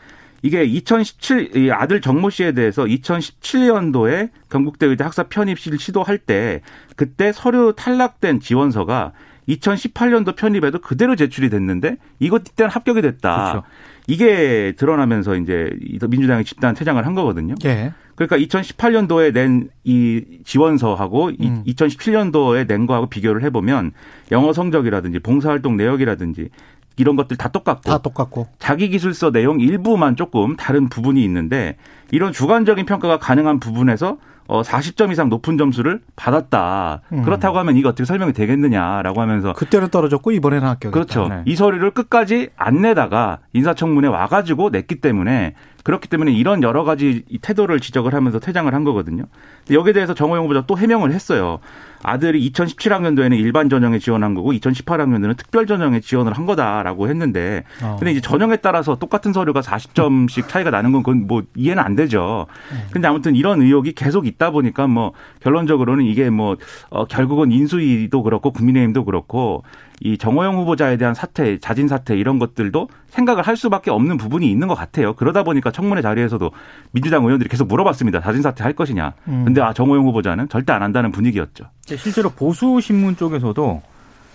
이게 0.46 0.62
2017 0.62 1.72
아들 1.72 2.00
정모 2.00 2.30
씨에 2.30 2.52
대해서 2.52 2.84
2017년도에 2.84 4.30
경북대 4.48 4.86
의대 4.86 5.02
학사 5.02 5.24
편입을 5.24 5.56
시도할 5.76 6.18
때 6.18 6.60
그때 6.94 7.32
서류 7.32 7.74
탈락된 7.76 8.38
지원서가 8.38 9.10
2018년도 9.48 10.36
편입에도 10.36 10.78
그대로 10.78 11.16
제출이 11.16 11.50
됐는데 11.50 11.96
이것 12.20 12.42
이때는 12.48 12.70
합격이 12.70 13.02
됐다. 13.02 13.36
그렇죠. 13.52 13.66
이게 14.06 14.72
드러나면서 14.76 15.34
이제 15.34 15.68
민주당이 16.08 16.44
집단 16.44 16.74
퇴장을 16.76 17.04
한 17.04 17.14
거거든요. 17.16 17.56
예. 17.64 17.92
그러니까 18.14 18.38
2018년도에 18.38 19.32
낸 19.32 19.68
이 19.88 20.40
지원서하고 20.44 21.30
음. 21.40 21.62
2017년도에 21.64 22.66
낸 22.66 22.86
거하고 22.86 23.06
비교를 23.06 23.44
해보면 23.44 23.92
영어 24.32 24.52
성적이라든지 24.52 25.20
봉사활동 25.20 25.76
내역이라든지 25.76 26.48
이런 26.96 27.16
것들 27.16 27.36
다 27.36 27.48
똑같고 27.48 27.90
다 27.90 27.98
똑같고 27.98 28.48
자기 28.58 28.88
기술서 28.88 29.30
내용 29.30 29.60
일부만 29.60 30.16
조금 30.16 30.56
다른 30.56 30.88
부분이 30.88 31.22
있는데 31.24 31.76
이런 32.10 32.32
주관적인 32.32 32.86
평가가 32.86 33.18
가능한 33.18 33.60
부분에서 33.60 34.18
어 34.48 34.62
40점 34.62 35.10
이상 35.10 35.28
높은 35.28 35.58
점수를 35.58 36.00
받았다. 36.14 37.02
음. 37.12 37.22
그렇다고 37.22 37.58
하면 37.58 37.76
이게 37.76 37.88
어떻게 37.88 38.04
설명이 38.04 38.32
되겠느냐라고 38.32 39.20
하면서 39.20 39.52
그때는 39.52 39.88
떨어졌고 39.88 40.30
이번에는 40.30 40.68
합격. 40.68 40.92
그렇죠. 40.92 41.26
네. 41.28 41.42
이 41.46 41.56
서류를 41.56 41.90
끝까지 41.90 42.50
안 42.56 42.80
내다가 42.80 43.38
인사청문회 43.54 44.08
와가지고 44.08 44.70
냈기 44.70 45.00
때문에 45.00 45.54
그렇기 45.86 46.08
때문에 46.08 46.32
이런 46.32 46.64
여러 46.64 46.82
가지 46.82 47.22
태도를 47.42 47.78
지적을 47.78 48.12
하면서 48.12 48.40
퇴장을 48.40 48.74
한 48.74 48.82
거거든요. 48.82 49.22
여기에 49.70 49.92
대해서 49.92 50.14
정호영 50.14 50.42
후보자 50.42 50.64
또 50.66 50.76
해명을 50.76 51.12
했어요. 51.12 51.60
아들이 52.02 52.50
2017학년도에는 52.50 53.38
일반 53.38 53.68
전형에 53.68 54.00
지원한 54.00 54.34
거고 54.34 54.52
2018학년도에는 54.52 55.36
특별 55.36 55.64
전형에 55.68 56.00
지원을 56.00 56.32
한 56.32 56.44
거다라고 56.44 57.08
했는데 57.08 57.62
어. 57.84 57.94
근데 58.00 58.10
이제 58.10 58.20
전형에 58.20 58.56
따라서 58.56 58.96
똑같은 58.96 59.32
서류가 59.32 59.60
40점씩 59.60 60.48
차이가 60.48 60.70
나는 60.70 60.90
건 60.90 61.04
그건 61.04 61.28
뭐 61.28 61.44
이해는 61.54 61.80
안 61.80 61.94
되죠. 61.94 62.46
네. 62.72 62.78
근데 62.90 63.06
아무튼 63.06 63.36
이런 63.36 63.62
의혹이 63.62 63.92
계속 63.92 64.26
있다 64.26 64.50
보니까 64.50 64.88
뭐 64.88 65.12
결론적으로는 65.38 66.04
이게 66.04 66.30
뭐 66.30 66.56
어, 66.90 67.04
결국은 67.04 67.52
인수위도 67.52 68.24
그렇고 68.24 68.50
국민의힘도 68.50 69.04
그렇고 69.04 69.62
이 70.00 70.18
정호영 70.18 70.56
후보자에 70.56 70.96
대한 70.96 71.14
사태, 71.14 71.58
자진 71.58 71.88
사태 71.88 72.16
이런 72.16 72.38
것들도 72.38 72.88
생각을 73.08 73.42
할 73.42 73.56
수밖에 73.56 73.90
없는 73.90 74.16
부분이 74.16 74.50
있는 74.50 74.68
것 74.68 74.74
같아요. 74.74 75.14
그러다 75.14 75.42
보니까 75.42 75.70
청문회 75.70 76.02
자리에서도 76.02 76.50
민주당 76.92 77.24
의원들이 77.24 77.48
계속 77.48 77.68
물어봤습니다. 77.68 78.20
자진 78.20 78.42
사퇴 78.42 78.62
할 78.62 78.74
것이냐. 78.74 79.14
음. 79.28 79.44
근데 79.44 79.60
아 79.60 79.72
정호영 79.72 80.04
후보자는 80.06 80.48
절대 80.48 80.72
안 80.72 80.82
한다는 80.82 81.12
분위기였죠. 81.12 81.64
실제로 81.86 82.30
보수 82.30 82.80
신문 82.80 83.16
쪽에서도 83.16 83.82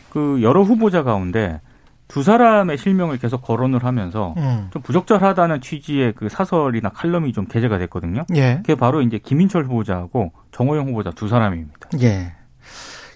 그 0.10 0.40
여러 0.42 0.64
후보자 0.64 1.04
가운데 1.04 1.62
두 2.08 2.24
사람의 2.24 2.78
실명을 2.78 3.18
계속 3.20 3.42
거론을 3.42 3.86
하면서 3.86 4.34
음. 4.36 4.68
좀 4.74 4.82
부적절하다는 4.82 5.62
취지의 5.62 6.14
그 6.14 6.28
사설이나 6.28 6.90
칼럼이 6.90 7.32
좀 7.32 7.46
게재가 7.46 7.78
됐거든요. 7.78 8.26
예. 8.36 8.58
그게 8.58 8.76
바로 8.76 9.02
이제 9.02 9.18
김인철 9.18 9.66
후보자하고 9.66 10.34
정호영 10.52 10.90
후보자 10.90 11.12
두 11.12 11.30
사람입니다. 11.30 11.90
예. 12.02 12.34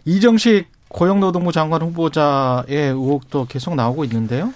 이정식 0.05 0.75
고용노동부 0.95 1.51
장관 1.51 1.81
후보자의 1.81 2.65
의혹도 2.69 3.45
계속 3.45 3.75
나오고 3.75 4.05
있는데요. 4.05 4.53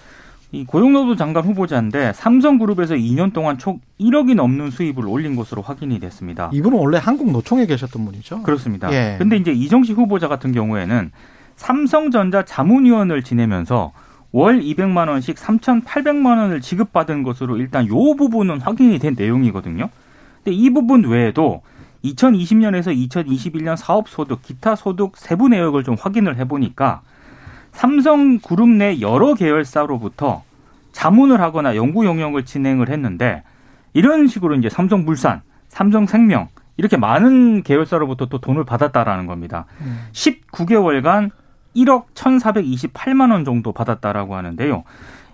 이 0.54 0.66
고용노동부 0.66 1.18
장관 1.18 1.44
후보자인데 1.44 2.14
삼성그룹에서 2.14 2.96
2년 2.96 3.34
동안 3.34 3.58
총 3.58 3.82
1억이 4.00 4.36
넘는 4.36 4.72
수입을 4.72 5.06
올린 5.06 5.36
것으로 5.36 5.62
확인이 5.62 6.00
됐습니다. 6.00 6.50
이분은 6.54 6.78
원래 6.80 6.98
한국 6.98 7.30
노총에 7.32 7.66
계셨던 7.66 8.06
분이죠. 8.06 8.44
그렇습니다. 8.44 8.92
예. 8.94 9.18
근데 9.20 9.36
이제 9.36 9.52
이정식 9.52 9.98
후보자 9.98 10.30
같은 10.30 10.54
경우에는 10.54 11.12
삼성전자 11.58 12.46
자문위원을 12.46 13.22
지내면서 13.22 13.92
월 14.32 14.62
200만 14.62 15.10
원씩 15.10 15.36
3,800만 15.36 16.40
원을 16.40 16.62
지급받은 16.62 17.24
것으로 17.24 17.58
일단 17.58 17.86
요 17.88 18.16
부분은 18.16 18.62
확인이 18.62 18.98
된 18.98 19.16
내용이거든요. 19.18 19.90
근데 20.38 20.56
이 20.56 20.70
부분 20.70 21.04
외에도 21.04 21.62
2020년에서 22.04 22.96
2021년 23.10 23.76
사업 23.76 24.08
소득, 24.10 24.42
기타 24.42 24.76
소득 24.76 25.18
세부 25.18 25.50
내역을 25.50 25.84
좀 25.84 25.96
확인을 26.00 26.38
해보니까 26.38 27.02
삼성그룹 27.72 28.70
내 28.70 29.00
여러 29.02 29.34
계열사로부터 29.34 30.44
자문을 30.92 31.42
하거나 31.42 31.76
연구 31.76 32.06
용역을 32.06 32.46
진행을 32.46 32.90
했는데 32.90 33.44
이런 33.94 34.28
식으로 34.28 34.56
이제 34.56 34.70
삼성물산, 34.70 35.42
삼성생명 35.70 36.48
이렇게 36.78 36.98
많은 36.98 37.64
계열사로부터 37.64 38.28
또 38.28 38.40
돈을 38.40 38.64
받았다라는 38.64 39.28
겁니다. 39.28 39.66
음. 39.82 40.00
19개월간 40.14 41.32
1억 41.76 42.06
1,428만 42.14 43.32
원 43.32 43.46
정도 43.46 43.72
받았다라고 43.74 44.36
하는데요. 44.36 44.84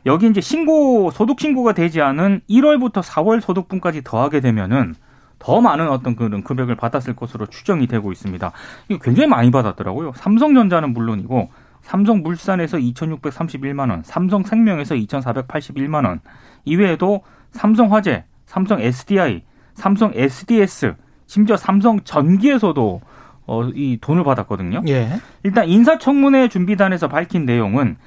여기 0.05 0.27
이제 0.27 0.41
신고 0.41 1.09
소득 1.11 1.39
신고가 1.39 1.73
되지 1.73 2.01
않은 2.01 2.41
1월부터 2.49 3.01
4월 3.01 3.41
소득분까지 3.41 4.03
더하게 4.03 4.39
되면은 4.39 4.95
더 5.39 5.61
많은 5.61 5.89
어떤 5.89 6.15
그런 6.15 6.43
금액을 6.43 6.75
받았을 6.75 7.15
것으로 7.15 7.45
추정이 7.47 7.87
되고 7.87 8.11
있습니다. 8.11 8.51
이거 8.89 8.99
굉장히 9.03 9.27
많이 9.27 9.51
받았더라고요. 9.51 10.13
삼성전자는 10.15 10.93
물론이고 10.93 11.49
삼성물산에서 11.81 12.77
2,631만 12.77 13.91
원, 13.91 14.01
삼성생명에서 14.03 14.95
2,481만 14.95 16.05
원, 16.05 16.19
이외에도 16.63 17.21
삼성화재, 17.51 18.23
삼성 18.45 18.81
SDI, 18.81 19.43
삼성 19.75 20.11
SDS, 20.15 20.95
심지어 21.27 21.57
삼성전기에서도 21.57 23.01
어, 23.47 23.63
이 23.75 23.99
돈을 24.01 24.23
받았거든요. 24.23 24.81
예. 24.87 25.19
일단 25.43 25.69
인사청문회 25.69 26.49
준비단에서 26.49 27.07
밝힌 27.07 27.45
내용은 27.45 27.97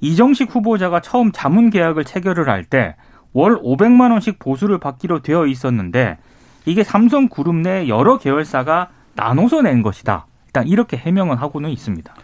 이정식 0.00 0.54
후보자가 0.54 1.00
처음 1.00 1.32
자문 1.32 1.68
계약을 1.68 2.04
체결을 2.04 2.48
할 2.48 2.64
때 2.64 2.94
월 3.36 3.60
500만 3.60 4.12
원씩 4.12 4.38
보수를 4.38 4.78
받기로 4.78 5.20
되어 5.20 5.44
있었는데 5.46 6.16
이게 6.66 6.84
삼성그룹 6.84 7.54
내 7.54 7.88
여러 7.88 8.18
계열사가 8.18 8.88
나눠서 9.14 9.62
낸 9.62 9.82
것이다. 9.82 10.26
일단 10.46 10.68
이렇게 10.68 10.96
해명을 10.96 11.40
하고는 11.40 11.70
있습니다. 11.70 12.14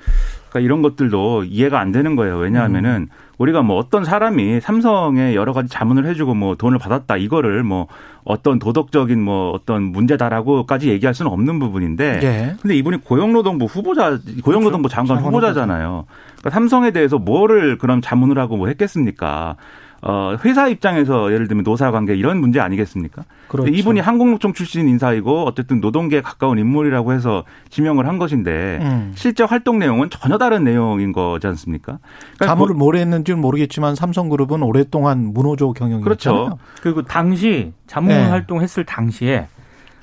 그러니까 0.51 0.61
이런 0.61 0.83
것들도 0.83 1.45
이해가 1.45 1.81
안 1.81 1.93
되는 1.93 2.15
거예요. 2.15 2.37
왜냐하면은 2.37 3.09
음. 3.11 3.33
우리가 3.39 3.63
뭐 3.63 3.79
어떤 3.79 4.05
사람이 4.05 4.61
삼성에 4.61 5.35
여러 5.35 5.53
가지 5.53 5.69
자문을 5.69 6.05
해주고 6.07 6.35
뭐 6.35 6.55
돈을 6.55 6.79
받았다 6.79 7.17
이거를 7.17 7.63
뭐 7.63 7.87
어떤 8.25 8.59
도덕적인 8.59 9.21
뭐 9.21 9.51
어떤 9.51 9.83
문제다라고까지 9.83 10.91
얘기할 10.91 11.15
수는 11.15 11.33
없는 11.33 11.59
부분인데. 11.59 12.21
예. 12.23 12.57
근데 12.61 12.77
이분이 12.77 12.99
고용노동부 12.99 13.65
후보자, 13.65 14.19
고용노동부 14.43 14.89
그렇죠. 14.89 14.95
장관 14.95 15.25
후보자잖아요. 15.25 16.05
그러니까 16.39 16.51
삼성에 16.51 16.91
대해서 16.91 17.19
뭐를 17.19 17.79
그럼 17.79 18.01
자문을 18.03 18.39
하고 18.39 18.57
뭐 18.57 18.69
했겠습니까? 18.69 19.57
어, 20.05 20.37
회사 20.45 20.67
입장에서 20.67 21.33
예를 21.33 21.47
들면 21.47 21.63
노사 21.63 21.93
관계 21.93 22.17
이런 22.17 22.41
문제 22.41 22.59
아니겠습니까? 22.59 23.23
그렇죠. 23.47 23.71
이분이 23.71 24.01
한국노총 24.01 24.53
출신 24.53 24.89
인사이고 24.89 25.47
어쨌든 25.47 25.81
노동계에 25.81 26.21
가까운 26.21 26.59
인물이라고 26.59 27.13
해서 27.13 27.45
지명을 27.71 28.09
한 28.09 28.19
것인데 28.19 28.81
음. 28.83 29.13
실제 29.15 29.45
활동 29.45 29.79
내용은 29.79 30.11
전혀 30.11 30.39
다른 30.39 30.65
내용인 30.65 31.13
거지 31.13 31.47
않습니까? 31.47 31.99
그러니까 32.35 32.47
자문을 32.47 32.75
뭘 32.75 32.97
했는지는 32.97 33.41
모르겠지만 33.41 33.95
삼성그룹은 33.95 34.65
오랫동안 34.65 35.33
문호조 35.33 35.73
경영이었잖아요. 35.73 36.05
그렇죠. 36.05 36.59
그리고 36.83 37.03
당시 37.03 37.73
자문 37.87 38.09
네. 38.09 38.29
활동했을 38.29 38.85
당시에 38.85 39.47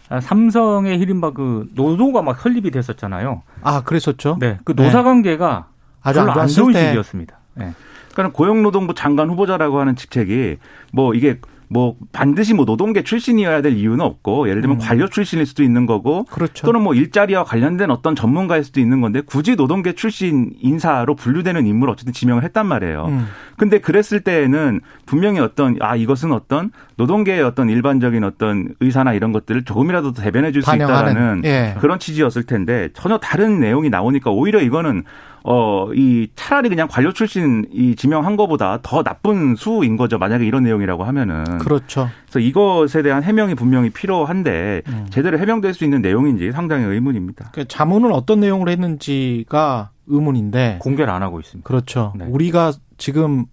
아, 0.08 0.22
삼성의 0.22 0.98
히린바 0.98 1.32
그 1.32 1.68
노조가 1.76 2.22
막 2.22 2.40
설립이 2.40 2.72
됐었잖아요. 2.72 3.44
아, 3.62 3.82
그랬었죠. 3.82 4.38
네. 4.40 4.60
그 4.64 4.74
노사 4.76 5.04
관계가 5.04 5.68
네. 5.68 6.10
아주 6.10 6.22
안 6.22 6.48
좋은 6.48 6.72
시기였습니다. 6.74 7.38
네. 7.56 7.74
그러니까 8.20 8.38
고용노동부 8.38 8.94
장관 8.96 9.30
후보자라고 9.30 9.80
하는 9.80 9.96
직책이 9.96 10.58
뭐 10.92 11.14
이게 11.14 11.40
뭐 11.72 11.96
반드시 12.12 12.56
뭐 12.56 12.66
노동계 12.66 13.04
출신이어야 13.04 13.62
될 13.62 13.78
이유는 13.78 14.02
없고 14.04 14.50
예를 14.50 14.62
들면 14.62 14.78
음. 14.78 14.80
관료 14.82 15.08
출신일 15.08 15.46
수도 15.46 15.62
있는 15.64 15.86
거고 15.86 16.24
그렇죠. 16.26 16.66
또는 16.66 16.82
뭐 16.82 16.96
일자리와 16.96 17.44
관련된 17.44 17.92
어떤 17.92 18.16
전문가일 18.16 18.64
수도 18.64 18.80
있는 18.80 19.02
건데 19.02 19.22
굳이 19.22 19.56
노동계 19.56 19.94
출신 19.94 20.52
인사로 20.60 21.16
분류되는 21.16 21.68
인물을 21.68 21.92
어쨌든 21.94 22.12
지명을 22.12 22.44
했단 22.44 22.66
말이에요. 22.66 23.06
음. 23.10 23.28
근데 23.56 23.80
그랬을 23.80 24.22
때에는 24.22 24.82
분명히 25.06 25.40
어떤 25.40 25.78
아 25.80 25.96
이것은 25.96 26.32
어떤 26.32 26.72
노동계의 26.98 27.44
어떤 27.44 27.70
일반적인 27.70 28.24
어떤 28.24 28.74
의사나 28.80 29.14
이런 29.14 29.32
것들을 29.32 29.64
조금이라도 29.64 30.14
대변해 30.14 30.52
줄 30.52 30.64
수 30.64 30.76
있다라는 30.76 31.44
예. 31.46 31.76
그런 31.80 32.00
취지였을 32.00 32.44
텐데 32.44 32.90
전혀 32.94 33.18
다른 33.20 33.60
내용이 33.60 33.90
나오니까 33.90 34.32
오히려 34.32 34.60
이거는 34.60 35.04
어, 35.44 35.90
이 35.94 36.28
차라리 36.36 36.70
그냥 36.70 36.88
관료 36.90 37.14
출신 37.14 37.66
이 37.72 37.96
지명한 37.96 38.36
거보다 38.36 38.80
더 38.82 39.04
나쁜 39.04 39.56
수인 39.56 39.98
거죠. 39.98 40.18
만약에 40.18 40.46
이런 40.46 40.64
내용이라고 40.64 41.04
하면은. 41.04 41.60
그렇죠. 41.60 42.10
그래서 42.24 42.40
이것에 42.40 43.02
대한 43.02 43.24
해명이 43.24 43.56
분명히 43.56 43.90
필요한데 43.90 44.82
음. 44.88 45.08
제대로 45.10 45.40
해명될 45.40 45.74
수 45.74 45.84
있는 45.84 46.02
내용인지 46.02 46.52
상당히 46.52 46.86
의문입니다. 46.86 47.52
그 47.54 47.68
자문은 47.68 48.12
어떤 48.12 48.40
내용을 48.40 48.70
했는지가 48.70 49.92
의문인데 50.08 50.78
공개를 50.80 51.12
안 51.12 51.24
하고 51.24 51.40
있습니다. 51.40 51.68
그렇죠. 51.68 52.14
네. 52.18 52.26
우리가 52.26 52.74
지금 52.98 53.46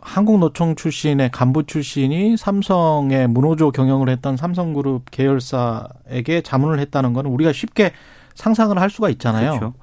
한국노총 0.00 0.76
출신의 0.76 1.30
간부 1.32 1.64
출신이 1.64 2.36
삼성의 2.36 3.26
문호조 3.28 3.72
경영을 3.72 4.08
했던 4.08 4.36
삼성그룹 4.36 5.10
계열사에게 5.10 6.42
자문을 6.42 6.78
했다는 6.78 7.12
건 7.12 7.26
우리가 7.26 7.52
쉽게 7.52 7.92
상상을 8.34 8.78
할 8.78 8.88
수가 8.88 9.08
있잖아요. 9.10 9.58
그렇죠. 9.58 9.74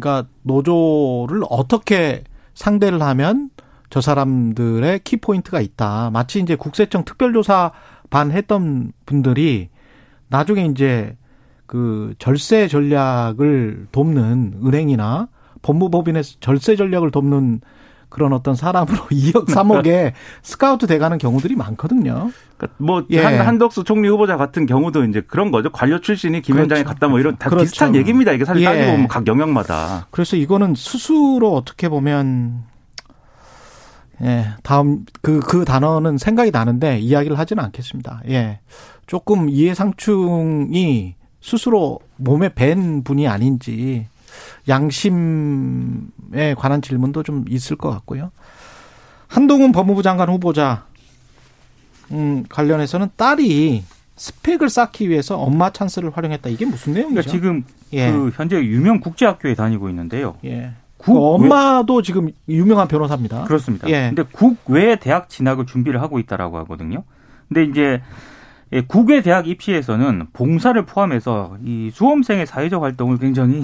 그러니까 0.00 0.26
노조를 0.42 1.42
어떻게 1.48 2.24
상대를 2.54 3.02
하면 3.02 3.50
저 3.90 4.00
사람들의 4.00 5.00
키포인트가 5.00 5.60
있다. 5.60 6.10
마치 6.10 6.40
이제 6.40 6.56
국세청 6.56 7.04
특별조사 7.04 7.72
반 8.08 8.30
했던 8.30 8.92
분들이 9.04 9.68
나중에 10.28 10.64
이제 10.66 11.16
그 11.66 12.14
절세 12.18 12.68
전략을 12.68 13.88
돕는 13.92 14.60
은행이나 14.64 15.28
법무법인에서 15.60 16.36
절세 16.40 16.76
전략을 16.76 17.10
돕는 17.10 17.60
그런 18.12 18.34
어떤 18.34 18.54
사람으로 18.54 19.04
2억 19.08 19.46
3억에 19.46 20.12
스카우트 20.42 20.86
돼가는 20.86 21.16
경우들이 21.16 21.56
많거든요. 21.56 22.30
그러니까 22.58 22.76
뭐 22.76 23.04
예. 23.08 23.22
한, 23.22 23.40
한덕수 23.40 23.84
총리 23.84 24.06
후보자 24.08 24.36
같은 24.36 24.66
경우도 24.66 25.04
이제 25.06 25.22
그런 25.22 25.50
거죠. 25.50 25.70
관료 25.72 25.98
출신이 25.98 26.42
김현장에 26.42 26.82
그렇죠. 26.82 26.94
갔다 26.94 27.08
뭐 27.08 27.18
이런 27.20 27.38
다 27.38 27.48
그렇죠. 27.48 27.64
비슷한 27.64 27.94
얘기입니다. 27.96 28.32
이게 28.32 28.44
사실 28.44 28.60
예. 28.60 28.66
따지고 28.66 28.90
보면 28.92 29.08
각 29.08 29.26
영역마다. 29.26 30.08
그래서 30.10 30.36
이거는 30.36 30.74
스스로 30.76 31.54
어떻게 31.54 31.88
보면 31.88 32.64
예, 34.20 34.50
다음 34.62 35.06
그, 35.22 35.40
그 35.40 35.64
단어는 35.64 36.18
생각이 36.18 36.50
나는데 36.50 36.98
이야기를 36.98 37.38
하지는 37.38 37.64
않겠습니다. 37.64 38.20
예. 38.28 38.60
조금 39.06 39.48
이해상충이 39.48 41.14
스스로 41.40 41.98
몸에 42.18 42.50
밴 42.50 43.02
분이 43.02 43.26
아닌지 43.26 44.06
양심에 44.68 46.54
관한 46.56 46.82
질문도 46.82 47.22
좀 47.22 47.44
있을 47.48 47.76
것 47.76 47.90
같고요. 47.90 48.30
한동훈 49.28 49.72
법무부 49.72 50.02
장관 50.02 50.28
후보자 50.28 50.84
음, 52.10 52.44
관련해서는 52.48 53.08
딸이 53.16 53.84
스펙을 54.16 54.68
쌓기 54.68 55.08
위해서 55.08 55.38
엄마 55.38 55.70
찬스를 55.70 56.10
활용했다. 56.14 56.50
이게 56.50 56.66
무슨 56.66 56.92
내용이죠? 56.92 57.14
그러니까 57.14 57.30
지금 57.30 57.64
예. 57.92 58.12
그 58.12 58.30
현재 58.34 58.56
유명 58.56 59.00
국제학교에 59.00 59.54
다니고 59.54 59.88
있는데요. 59.88 60.36
예. 60.44 60.72
국 60.98 61.14
그 61.14 61.18
엄마도 61.18 61.96
외... 61.96 62.02
지금 62.02 62.28
유명한 62.48 62.86
변호사입니다. 62.86 63.44
그렇습니다. 63.44 63.88
예. 63.88 64.12
근데 64.14 64.22
국외 64.30 64.96
대학 64.96 65.28
진학을 65.28 65.66
준비를 65.66 66.00
하고 66.00 66.18
있다라고 66.18 66.58
하거든요. 66.58 67.02
근데 67.48 67.64
이제 67.64 68.02
예, 68.72 68.82
국외 68.82 69.20
대학 69.20 69.48
입시에서는 69.48 70.28
봉사를 70.32 70.80
포함해서 70.84 71.56
이 71.64 71.90
수험생의 71.92 72.46
사회적 72.46 72.82
활동을 72.82 73.18
굉장히 73.18 73.62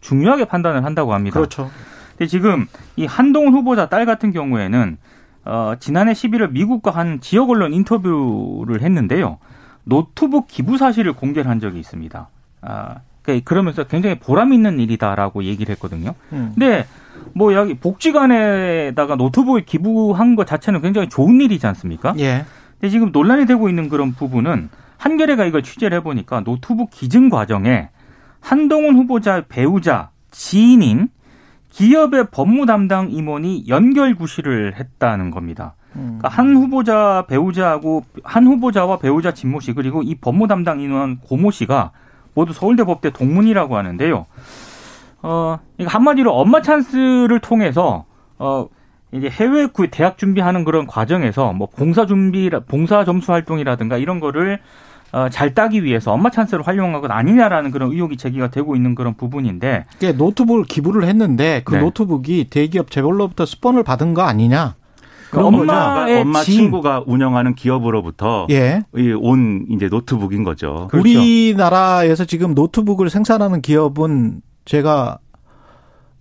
중요하게 0.00 0.46
판단을 0.46 0.84
한다고 0.84 1.14
합니다. 1.14 1.34
그렇죠. 1.34 1.70
근데 2.10 2.26
지금 2.26 2.66
이 2.96 3.06
한동훈 3.06 3.54
후보자 3.54 3.88
딸 3.88 4.06
같은 4.06 4.32
경우에는 4.32 4.98
어, 5.44 5.74
지난해 5.80 6.12
11월 6.12 6.50
미국과 6.50 6.90
한 6.90 7.20
지역 7.20 7.50
언론 7.50 7.72
인터뷰를 7.72 8.82
했는데요. 8.82 9.38
노트북 9.84 10.46
기부 10.48 10.76
사실을 10.76 11.14
공개를 11.14 11.50
한 11.50 11.60
적이 11.60 11.80
있습니다. 11.80 12.28
아, 12.62 12.96
그러니까 13.22 13.48
그러면서 13.48 13.84
굉장히 13.84 14.18
보람 14.18 14.52
있는 14.52 14.78
일이다라고 14.78 15.44
얘기를 15.44 15.72
했거든요. 15.74 16.14
음. 16.32 16.52
근데 16.54 16.86
뭐 17.34 17.54
여기 17.54 17.74
복지관에다가 17.74 19.16
노트북을 19.16 19.64
기부한 19.64 20.36
것 20.36 20.46
자체는 20.46 20.82
굉장히 20.82 21.08
좋은 21.08 21.40
일이지 21.40 21.66
않습니까? 21.66 22.14
예. 22.18 22.44
근데 22.78 22.90
지금 22.90 23.10
논란이 23.12 23.46
되고 23.46 23.68
있는 23.68 23.88
그런 23.88 24.12
부분은 24.12 24.68
한겨레가 24.98 25.46
이걸 25.46 25.62
취재를 25.62 25.98
해보니까 25.98 26.40
노트북 26.40 26.90
기증 26.90 27.30
과정에 27.30 27.88
한동훈 28.40 28.96
후보자 28.96 29.44
배우자 29.48 30.10
지인인 30.30 31.08
기업의 31.70 32.28
법무 32.30 32.66
담당 32.66 33.10
임원이 33.10 33.68
연결 33.68 34.14
구실을 34.14 34.74
했다는 34.76 35.30
겁니다. 35.30 35.74
그러니까 35.92 36.28
한 36.28 36.56
후보자 36.56 37.24
배우자하고 37.28 38.04
한 38.22 38.46
후보자와 38.46 38.98
배우자 38.98 39.32
진모 39.32 39.60
씨 39.60 39.72
그리고 39.72 40.02
이 40.02 40.14
법무 40.14 40.46
담당 40.46 40.80
임원 40.80 41.18
고모 41.18 41.50
씨가 41.50 41.92
모두 42.34 42.52
서울대 42.52 42.84
법대 42.84 43.10
동문이라고 43.10 43.76
하는데요. 43.76 44.26
어, 45.22 45.58
한마디로 45.84 46.32
엄마 46.32 46.62
찬스를 46.62 47.40
통해서 47.40 48.04
어 48.38 48.68
이제 49.12 49.28
해외 49.28 49.68
대학 49.90 50.16
준비하는 50.16 50.64
그런 50.64 50.86
과정에서 50.86 51.52
뭐 51.52 51.68
봉사 51.68 52.06
준비 52.06 52.48
봉사 52.68 53.04
점수 53.04 53.32
활동이라든가 53.32 53.98
이런 53.98 54.20
거를 54.20 54.60
어, 55.12 55.28
잘 55.28 55.54
따기 55.54 55.84
위해서 55.84 56.12
엄마 56.12 56.30
찬스를 56.30 56.66
활용한 56.66 57.00
것 57.00 57.10
아니냐라는 57.10 57.70
그런 57.70 57.92
의혹이 57.92 58.16
제기가 58.16 58.48
되고 58.50 58.76
있는 58.76 58.94
그런 58.94 59.14
부분인데. 59.14 59.84
예, 60.02 60.12
노트북을 60.12 60.64
기부를 60.64 61.04
했는데 61.04 61.62
그 61.64 61.74
네. 61.74 61.80
노트북이 61.80 62.48
대기업 62.50 62.90
재벌로부터 62.90 63.46
스폰을 63.46 63.82
받은 63.82 64.14
거 64.14 64.22
아니냐? 64.22 64.76
그런 65.30 65.46
엄마의 65.46 66.22
엄마 66.22 66.42
지 66.42 66.52
친구가 66.52 67.04
운영하는 67.06 67.54
기업으로부터 67.54 68.46
예. 68.50 68.82
온 69.20 69.66
이제 69.70 69.88
노트북인 69.88 70.42
거죠. 70.42 70.88
그렇죠. 70.90 71.08
우리나라에서 71.08 72.24
지금 72.24 72.54
노트북을 72.54 73.10
생산하는 73.10 73.62
기업은 73.62 74.40
제가 74.64 75.18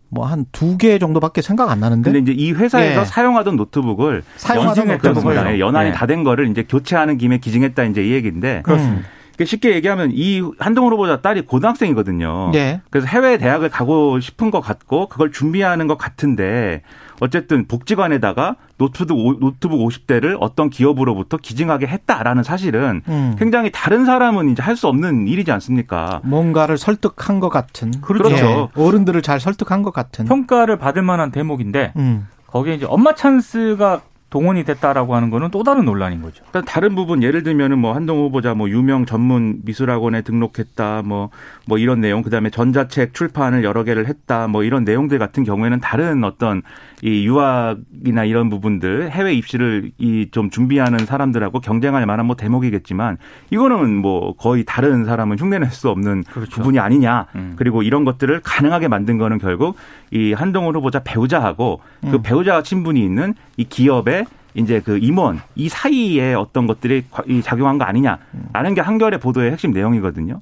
뭐 0.09 0.25
한 0.25 0.45
두 0.51 0.77
개 0.77 0.97
정도밖에 0.99 1.41
생각 1.41 1.69
안 1.69 1.79
나는데. 1.79 2.11
근데 2.11 2.31
이제 2.31 2.41
이 2.41 2.51
회사에서 2.51 3.01
예. 3.01 3.05
사용하던 3.05 3.55
노트북을 3.55 4.23
사용하던 4.37 4.87
노트북을 4.87 5.59
연한이 5.59 5.89
예. 5.89 5.93
다된 5.93 6.23
거를 6.23 6.49
이제 6.49 6.63
교체하는 6.67 7.17
김에 7.17 7.37
기증했다 7.37 7.83
이제 7.85 8.03
이 8.03 8.11
얘기인데. 8.11 8.61
그렇습니다. 8.63 9.01
그 9.01 9.18
쉽게 9.45 9.73
얘기하면 9.75 10.11
이 10.13 10.41
한동훈 10.59 10.93
후보자 10.93 11.21
딸이 11.21 11.41
고등학생이거든요. 11.45 12.49
네. 12.53 12.81
그래서 12.89 13.07
해외 13.07 13.37
대학을 13.37 13.69
가고 13.69 14.19
싶은 14.19 14.51
것 14.51 14.59
같고 14.61 15.07
그걸 15.07 15.31
준비하는 15.31 15.87
것 15.87 15.97
같은데 15.97 16.81
어쨌든 17.21 17.67
복지관에다가 17.67 18.55
노트북 18.77 19.39
노트북 19.39 19.79
50대를 19.79 20.37
어떤 20.39 20.69
기업으로부터 20.69 21.37
기증하게 21.37 21.87
했다라는 21.87 22.43
사실은 22.43 23.01
음. 23.09 23.35
굉장히 23.37 23.69
다른 23.73 24.05
사람은 24.05 24.49
이제 24.49 24.63
할 24.63 24.75
수 24.79 24.87
없는 24.87 25.27
일이지 25.27 25.51
않습니까? 25.51 26.21
뭔가를 26.23 26.77
설득한 26.77 27.41
것 27.41 27.49
같은. 27.49 27.91
그렇죠. 27.99 28.69
예. 28.77 28.81
어른들을 28.81 29.21
잘 29.21 29.41
설득한 29.41 29.83
것 29.83 29.91
같은. 29.91 30.23
평가를 30.25 30.77
받을 30.77 31.01
만한 31.01 31.31
대목인데 31.31 31.91
음. 31.97 32.27
거기에 32.47 32.75
이제 32.75 32.85
엄마 32.87 33.13
찬스가 33.13 34.01
동원이 34.29 34.63
됐다라고 34.63 35.15
하는 35.15 35.29
거는 35.29 35.49
또 35.51 35.63
다른 35.63 35.85
논란인 35.85 36.21
거죠. 36.21 36.43
일단 36.45 36.63
다른 36.63 36.95
부분 36.95 37.21
예를 37.23 37.43
들면은 37.43 37.79
뭐 37.79 37.93
한동 37.93 38.19
후보자 38.19 38.53
뭐 38.53 38.69
유명 38.69 39.05
전문 39.05 39.59
미술학원에 39.65 40.21
등록했다 40.21 41.01
뭐뭐 41.03 41.29
뭐 41.67 41.77
이런 41.77 41.99
내용 41.99 42.21
그다음에 42.21 42.49
전자책 42.49 43.13
출판을 43.13 43.63
여러 43.63 43.83
개를 43.83 44.07
했다 44.07 44.47
뭐 44.47 44.63
이런 44.63 44.83
내용들 44.83 45.19
같은 45.19 45.43
경우에는 45.43 45.79
다른 45.79 46.23
어떤 46.23 46.61
이 47.01 47.25
유학이나 47.25 48.25
이런 48.25 48.49
부분들 48.49 49.11
해외 49.11 49.33
입시를 49.33 49.91
이 49.97 50.29
좀 50.31 50.49
준비하는 50.49 50.99
사람들하고 51.05 51.59
경쟁할 51.59 52.05
만한 52.05 52.25
뭐 52.25 52.35
대목이겠지만 52.35 53.17
이거는 53.49 53.95
뭐 53.95 54.35
거의 54.35 54.63
다른 54.65 55.05
사람은 55.05 55.39
흉내낼 55.39 55.69
수 55.71 55.89
없는 55.89 56.23
그렇죠. 56.23 56.51
부분이 56.51 56.79
아니냐. 56.79 57.27
음. 57.35 57.53
그리고 57.55 57.83
이런 57.83 58.05
것들을 58.05 58.41
가능하게 58.43 58.87
만든 58.87 59.17
거는 59.17 59.39
결국 59.39 59.75
이 60.11 60.33
한동훈 60.33 60.75
후보자 60.75 60.99
배우자하고 60.99 61.81
그 62.01 62.07
음. 62.07 62.11
그 62.11 62.21
배우자 62.21 62.61
친분이 62.61 63.03
있는 63.03 63.33
이 63.57 63.63
기업의 63.63 64.18
이제 64.53 64.81
그 64.81 64.97
임원 64.97 65.41
이 65.55 65.69
사이에 65.69 66.33
어떤 66.33 66.67
것들이 66.67 67.05
작용한 67.43 67.77
거 67.77 67.85
아니냐라는 67.85 68.73
게 68.75 68.81
한겨레 68.81 69.17
보도의 69.17 69.51
핵심 69.51 69.71
내용이거든요. 69.71 70.41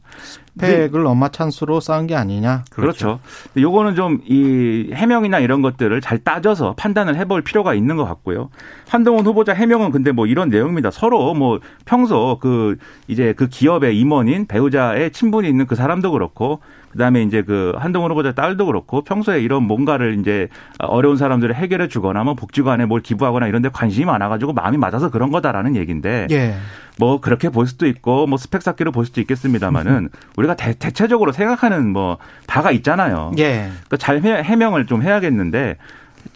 스펙을 0.58 1.04
네. 1.04 1.10
엄마 1.10 1.30
찬스로 1.30 1.80
쌓은 1.80 2.08
게 2.08 2.15
아니냐. 2.15 2.63
그렇죠. 2.70 3.20
그렇죠. 3.54 3.62
요거는 3.62 3.96
좀 3.96 4.17
이 4.28 4.89
해명이나 4.93 5.39
이런 5.39 5.62
것들을 5.62 6.00
잘 6.02 6.20
따져서 6.20 6.74
판단을 6.78 7.15
해볼 7.15 7.41
필요가 7.43 7.74
있는 7.74 7.96
것 7.96 8.06
같고요. 8.06 8.50
한동훈 8.89 9.26
후보자 9.26 9.54
해명은 9.54 9.91
근데 9.91 10.12
뭐 10.12 10.26
이런 10.26 10.50
내용입니다. 10.50 10.91
서로 10.91 11.34
뭐 11.34 11.60
평소 11.86 12.38
그 12.41 12.78
이제 13.08 13.34
그 13.34 13.48
기업의 13.48 13.98
임원인 13.98 14.46
배우자의 14.48 15.12
친분이 15.12 15.48
있는 15.48 15.65
그 15.65 15.76
사람도 15.76 16.12
그렇고 16.12 16.60
그다음에 16.91 17.22
이제 17.24 17.41
그 17.41 17.74
한동훈 17.78 18.12
후보자 18.12 18.34
딸도 18.34 18.65
그렇고 18.65 19.02
평소에 19.04 19.41
이런 19.41 19.63
뭔가를 19.63 20.20
이제 20.20 20.48
어려운 20.80 21.17
사람들을 21.17 21.54
해결해 21.56 21.88
주거나 21.88 22.24
뭐 22.24 22.34
복지관에 22.34 22.86
뭘 22.86 23.02
기부하거나 23.02 23.48
이런 23.48 23.62
데 23.62 23.70
관심이 23.70 24.06
많아 24.06 24.30
가지고 24.30 24.54
마음이 24.54 24.78
맞아서 24.78 25.10
그런 25.10 25.32
거다라는 25.32 25.76
얘기인데 25.76 26.28
예. 26.32 26.56
뭐 27.00 27.20
그렇게 27.20 27.50
볼 27.50 27.68
수도 27.68 27.88
있고 27.88 28.28
뭐 28.28 28.38
스펙 28.38 28.62
쌓기로 28.62 28.92
볼 28.92 29.06
수도 29.06 29.22
있겠습니다만은 29.22 30.10
우리가 30.36 30.56
대, 30.56 30.74
체적으로 30.74 31.32
생각하는 31.32 31.92
뭐 31.92 32.18
바가 32.48 32.72
있잖아요. 32.72 33.32
예. 33.38 33.70
그러니까 33.70 33.98
잘 33.98 34.22
해명을 34.22 34.88
좀 34.88 35.04
해야겠는데 35.04 35.78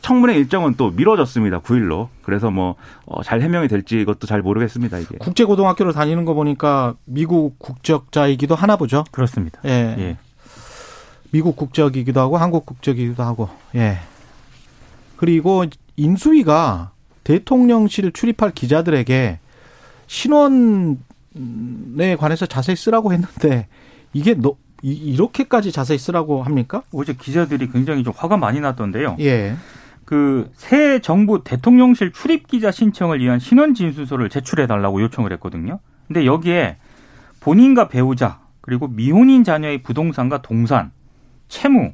청문회 0.02 0.36
일정은 0.36 0.76
또 0.76 0.92
미뤄졌습니다. 0.92 1.60
9일로. 1.60 2.08
그래서 2.24 2.50
뭐잘 2.50 3.40
어, 3.40 3.42
해명이 3.42 3.68
될지 3.68 4.00
이것도 4.02 4.28
잘 4.28 4.42
모르겠습니다. 4.42 5.00
이게. 5.00 5.18
국제 5.18 5.44
고등학교를 5.44 5.94
다니는 5.94 6.26
거 6.26 6.34
보니까 6.34 6.96
미국 7.06 7.60
국적자이기도 7.60 8.56
하나 8.56 8.78
보죠. 8.78 9.04
그렇습니다. 9.12 9.60
예. 9.66 9.96
예. 9.98 10.18
미국 11.32 11.56
국적이기도 11.56 12.20
하고 12.20 12.38
한국 12.38 12.66
국적이기도 12.66 13.24
하고. 13.24 13.50
예. 13.76 14.00
그리고 15.18 15.66
인수위가 15.98 16.92
대통령실 17.24 18.12
출입할 18.12 18.52
기자들에게 18.52 19.40
신원에 20.12 20.98
관해서 22.20 22.46
자세히 22.46 22.76
쓰라고 22.76 23.14
했는데 23.14 23.68
이게 24.12 24.34
너 24.34 24.58
이렇게까지 24.82 25.72
자세히 25.72 25.98
쓰라고 25.98 26.44
합니까? 26.44 26.84
어제 26.92 27.14
기자들이 27.14 27.72
굉장히 27.72 28.04
좀 28.04 28.12
화가 28.14 28.36
많이 28.36 28.60
났던데요. 28.60 29.16
예. 29.22 29.56
그새 30.04 31.00
정부 31.00 31.46
대통령실 31.46 32.12
출입 32.12 32.48
기자 32.48 32.72
신청을 32.72 33.22
위한 33.22 33.40
신원 33.40 33.74
진술서를 33.74 34.28
제출해 34.30 34.68
달라고 34.68 35.02
요청을 35.02 35.32
했거든요. 35.34 35.80
근데 36.08 36.26
여기에 36.26 36.76
본인과 37.40 37.88
배우자 37.88 38.42
그리고 38.60 38.90
미혼인 38.90 39.46
자녀의 39.46 39.82
부동산과 39.82 40.42
동산, 40.42 40.92
채무, 41.48 41.94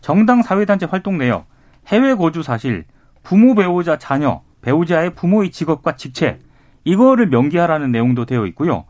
정당 0.00 0.44
사회단체 0.44 0.86
활동 0.86 1.18
내역, 1.18 1.48
해외 1.88 2.14
거주 2.14 2.44
사실, 2.44 2.84
부모 3.24 3.56
배우자 3.56 3.98
자녀, 3.98 4.42
배우자의 4.62 5.16
부모의 5.16 5.50
직업과 5.50 5.96
직책 5.96 6.46
이거를 6.88 7.26
명기하라는 7.28 7.92
내용도 7.92 8.24
되어 8.24 8.46
있고요. 8.46 8.84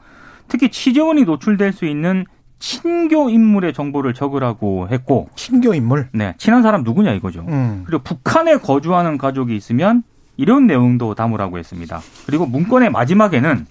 특히 0.46 0.70
취재원이 0.70 1.24
노출될 1.24 1.72
수 1.72 1.84
있는 1.84 2.24
친교 2.60 3.28
인물의 3.28 3.72
정보를 3.72 4.14
적으라고 4.14 4.88
했고 4.90 5.28
친교 5.34 5.74
인물? 5.74 6.08
네, 6.12 6.34
친한 6.38 6.62
사람 6.62 6.84
누구냐 6.84 7.12
이거죠. 7.12 7.44
음. 7.48 7.82
그리고 7.86 8.02
북한에 8.02 8.56
거주하는 8.56 9.18
가족이 9.18 9.54
있으면 9.56 10.04
이런 10.36 10.66
내용도 10.68 11.14
담으라고 11.14 11.58
했습니다. 11.58 12.00
그리고 12.26 12.46
문건의 12.46 12.90
마지막에는 12.90 13.66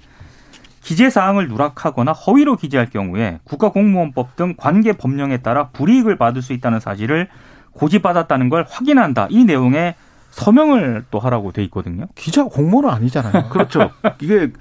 기재 0.82 1.10
사항을 1.10 1.48
누락하거나 1.48 2.12
허위로 2.12 2.58
기재할 2.58 2.90
경우에 2.90 3.40
국가공무원법 3.46 4.36
등 4.36 4.54
관계 4.58 4.94
법령에 4.94 5.38
따라 5.38 5.70
불이익을 5.70 6.18
받을 6.18 6.42
수 6.42 6.54
있다는 6.54 6.80
사실을 6.82 7.28
고지받았다는 7.72 8.50
걸 8.50 8.66
확인한다. 8.70 9.28
이 9.30 9.46
내용에 9.46 9.96
서명을 10.38 11.06
또 11.10 11.18
하라고 11.20 11.52
돼 11.52 11.64
있거든요. 11.64 12.06
기자 12.16 12.44
공무원은 12.44 12.90
아니잖아요. 12.90 13.50
그렇죠. 13.50 13.90
이게 14.22 14.52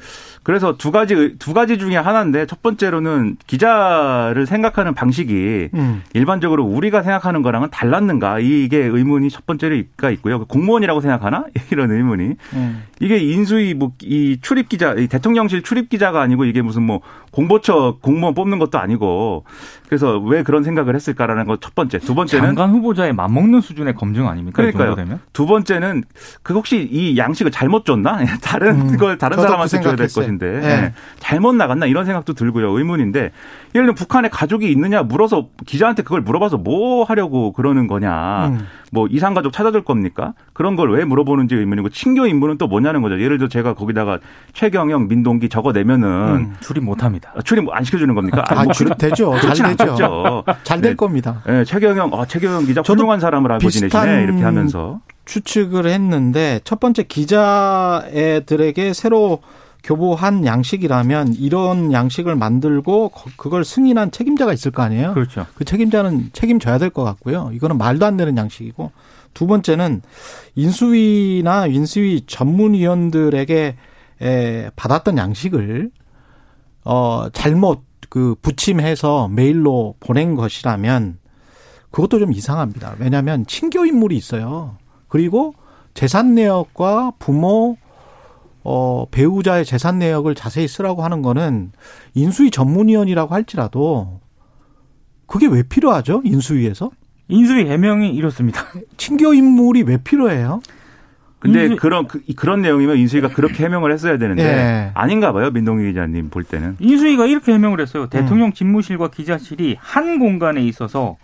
그래서 0.43 0.77
두 0.79 0.91
가지 0.91 1.37
두 1.39 1.53
가지 1.53 1.77
중에 1.77 1.97
하나인데 1.97 2.47
첫 2.47 2.63
번째로는 2.63 3.37
기자를 3.47 4.47
생각하는 4.47 4.95
방식이 4.95 5.69
음. 5.75 6.03
일반적으로 6.15 6.65
우리가 6.65 7.03
생각하는 7.03 7.43
거랑은 7.43 7.71
달랐는가 7.71 8.39
이게 8.39 8.79
의문이 8.79 9.29
첫 9.29 9.45
번째로가 9.45 10.11
있고요. 10.13 10.47
공무원이라고 10.47 11.01
생각하나 11.03 11.45
이런 11.71 11.91
의문이 11.91 12.35
음. 12.55 12.83
이게 13.01 13.19
인수위 13.19 13.75
뭐 13.75 13.93
이 14.03 14.39
출입 14.41 14.69
기자 14.69 14.95
이 14.95 15.09
대통령실 15.09 15.63
출입 15.63 15.89
기자가 15.89 16.21
아니고 16.23 16.45
이게 16.45 16.63
무슨 16.63 16.83
뭐 16.85 17.01
공보처 17.37 17.99
공무원 18.01 18.35
뽑는 18.35 18.59
것도 18.59 18.79
아니고 18.79 19.45
그래서 19.89 20.19
왜 20.19 20.43
그런 20.43 20.65
생각을 20.65 20.95
했을까라는 20.95 21.45
것 21.45 21.59
첫 21.61 21.75
번째 21.75 21.99
두 21.99 22.15
번째는 22.15 22.47
장관 22.47 22.71
후보자에 22.71 23.13
맞먹는 23.13 23.61
수준의 23.61 23.95
검증 23.95 24.29
아닙니까? 24.29 24.63
그러니까요. 24.63 25.19
두 25.33 25.47
번째는 25.47 26.05
그 26.43 26.55
혹시 26.55 26.89
이 26.91 27.17
양식을 27.19 27.51
잘못 27.53 27.85
줬나 27.85 28.19
다른 28.43 28.93
음. 28.93 28.97
걸 28.97 29.19
다른 29.19 29.37
사람한테 29.37 29.79
그 29.79 29.83
줘야 29.83 29.97
될 29.97 30.07
것인데. 30.07 30.61
네. 30.61 30.61
네. 30.61 30.93
잘못 31.19 31.55
나갔나 31.55 31.87
이런 31.87 32.05
생각도 32.05 32.33
들고요. 32.33 32.71
의문인데 32.79 33.21
예를 33.21 33.33
들면 33.73 33.95
북한에 33.95 34.29
가족이 34.29 34.71
있느냐 34.71 35.03
물어서 35.03 35.49
기자한테 35.67 36.03
그걸 36.03 36.21
물어봐서 36.23 36.57
뭐 36.59 37.05
하려고 37.05 37.53
그러는 37.53 37.87
거냐. 37.87 38.49
음. 38.49 38.67
뭐 38.93 39.09
이상 39.11 39.35
가족 39.35 39.53
찾아줄 39.53 39.83
겁니까? 39.85 40.33
그런 40.53 40.75
걸 40.77 40.87
왜 40.87 41.05
물어보는지 41.05 41.57
의문이고 41.57 41.89
친교 41.89 42.27
인물은 42.27 42.59
또 42.59 42.69
뭐냐는 42.69 43.03
거죠. 43.03 43.21
예를 43.21 43.39
들어 43.39 43.49
제가 43.49 43.75
거기다가 43.75 44.21
최경영, 44.53 45.09
민동기 45.09 45.49
적어 45.49 45.73
내면은 45.73 46.09
음, 46.09 46.57
출입 46.61 46.85
못합니다. 46.85 47.26
아, 47.35 47.43
출입 47.43 47.69
안 47.71 47.85
시켜주는 47.85 48.15
겁니까? 48.15 48.45
아, 48.49 48.65
뭐 48.65 48.73
출입 48.73 48.97
되죠. 48.99 49.35
잘 49.55 49.77
되죠. 49.77 50.45
잘될 50.63 50.93
네. 50.93 50.97
겁니다. 50.97 51.43
네, 51.47 51.65
최경영, 51.65 52.11
아, 52.15 52.25
최경영 52.27 52.67
기자 52.67 52.83
훌륭한 52.83 53.21
사람을 53.21 53.53
알고 53.53 53.69
지내시네 53.71 54.23
이렇게 54.23 54.43
하면서 54.43 55.01
추측을 55.27 55.87
했는데 55.87 56.61
첫 56.65 56.79
번째 56.81 57.03
기자애들에게 57.05 58.93
새로 58.93 59.41
교보한 59.83 60.45
양식이라면 60.45 61.35
이런 61.35 61.93
양식을 61.93 62.35
만들고 62.35 63.13
그걸 63.37 63.65
승인한 63.65 64.11
책임자가 64.11 64.53
있을 64.53 64.73
거 64.73 64.83
아니에요? 64.83 65.15
그렇죠. 65.15 65.47
그 65.55 65.65
책임자는 65.65 66.31
책임져야 66.33 66.79
될 66.79 66.91
것 66.91 67.05
같고요. 67.05 67.51
이거는 67.53 67.79
말도 67.79 68.05
안 68.05 68.17
되는 68.17 68.37
양식이고 68.37 68.91
두 69.35 69.47
번째는 69.47 70.03
인수위나 70.57 71.67
인수위 71.67 72.23
전문위원들에게 72.27 73.77
에, 74.23 74.71
받았던 74.77 75.19
양식을 75.19 75.91
어 76.87 77.29
잘못 77.33 77.83
그 78.09 78.37
부침해서 78.41 79.29
메일로 79.29 79.97
보낸 80.01 80.37
것이라면 80.37 81.19
그것도 81.91 82.19
좀 82.19 82.33
이상합니다. 82.33 82.95
왜냐하면 82.99 83.45
친교 83.47 83.85
인물이 83.85 84.17
있어요. 84.17 84.77
그리고 85.09 85.55
재산 85.95 86.35
내역과 86.35 87.13
부모 87.19 87.77
어, 88.63 89.07
배우자의 89.11 89.65
재산 89.65 89.99
내역을 89.99 90.35
자세히 90.35 90.67
쓰라고 90.67 91.05
하는 91.05 91.23
거는 91.23 91.73
인수위 92.15 92.51
전문위원이라고 92.51 93.33
할지라도 93.33 94.21
그게 95.27 95.47
왜 95.47 95.63
필요하죠? 95.63 96.23
인수위에서? 96.25 96.91
인수위 97.29 97.67
해명이 97.67 98.11
이렇습니다. 98.11 98.65
친교 98.97 99.35
인물이 99.35 99.83
왜 99.83 99.99
필요해요? 99.99 100.61
근데 101.47 101.65
인수... 101.65 101.77
그런 101.77 102.07
그, 102.07 102.23
런 102.43 102.63
내용이면 102.63 102.97
인수위가 102.99 103.29
그렇게 103.29 103.65
해명을 103.65 103.93
했어야 103.93 104.19
되는데 104.19 104.43
예. 104.43 104.91
아닌가 104.95 105.33
봐요 105.33 105.51
민동기 105.51 105.85
기자님 105.87 106.31
볼 106.31 106.45
때는 106.45 106.77
인수위가 106.79 107.27
이렇게 107.27 107.53
해명을 107.53 107.81
했어요 107.81 108.09
대통령 108.09 108.53
집무실과 108.53 109.09
기자실이 109.09 109.77
한 109.79 110.19
공간에 110.19 110.63
있어서 110.63 111.17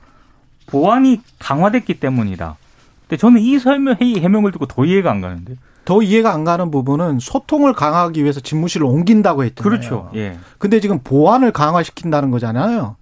보안이 0.67 1.21
강화됐기 1.39 2.01
때문이다. 2.01 2.57
근데 3.03 3.17
저는 3.17 3.41
이 3.41 3.59
설명 3.59 3.97
회의 4.01 4.21
해명을 4.21 4.53
듣고 4.53 4.67
더 4.67 4.85
이해가 4.85 5.11
안 5.11 5.21
가는데 5.21 5.57
더 5.85 6.03
이해가 6.03 6.33
안 6.33 6.45
가는 6.45 6.71
부분은 6.71 7.19
소통을 7.19 7.73
강화하기 7.73 8.23
위해서 8.23 8.41
집무실을 8.41 8.87
옮긴다고 8.87 9.45
했잖아요. 9.45 9.69
그렇죠. 9.69 10.11
예. 10.15 10.39
근데 10.59 10.81
지금 10.81 11.01
보안을 11.01 11.53
강화시킨다는 11.53 12.31
거잖아요. 12.31 12.97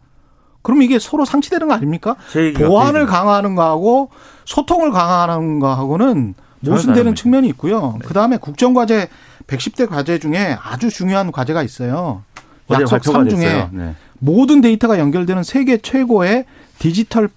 그럼 0.63 0.83
이게 0.83 0.99
서로 0.99 1.25
상치되는 1.25 1.69
거 1.69 1.75
아닙니까? 1.75 2.17
보안을 2.57 3.07
강화하는 3.07 3.55
거하고 3.55 4.11
소통을 4.45 4.91
강화하는 4.91 5.59
거하고는 5.59 6.35
모순되는 6.61 7.15
측면이 7.15 7.49
있고요. 7.49 7.97
네. 8.01 8.07
그 8.07 8.15
다음에 8.15 8.37
국정과제 8.37 9.09
110대 9.47 9.89
과제 9.89 10.19
중에 10.19 10.57
아주 10.63 10.91
중요한 10.91 11.33
과제가 11.33 11.63
있어요. 11.63 12.23
약속 12.71 13.03
3 13.03 13.29
중에 13.29 13.69
네. 13.73 13.95
모든 14.19 14.61
데이터가 14.61 14.99
연결되는 14.99 15.43
세계 15.43 15.79
최고의 15.79 16.45
디지털 16.79 17.29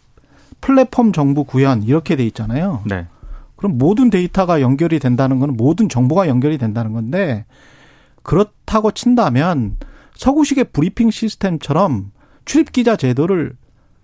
플랫폼 0.62 1.12
정부 1.12 1.44
구현 1.44 1.84
이렇게 1.84 2.16
돼 2.16 2.26
있잖아요. 2.28 2.82
네. 2.86 3.08
그럼 3.56 3.78
모든 3.78 4.10
데이터가 4.10 4.62
연결이 4.62 5.00
된다는 5.00 5.40
건 5.40 5.56
모든 5.56 5.90
정보가 5.90 6.28
연결이 6.28 6.58
된다는 6.58 6.94
건데 6.94 7.46
그렇다고 8.22 8.92
친다면 8.92 9.78
서구식의 10.16 10.66
브리핑 10.66 11.12
시스템처럼 11.12 12.12
출입 12.46 12.72
기자 12.72 12.96
제도를 12.96 13.56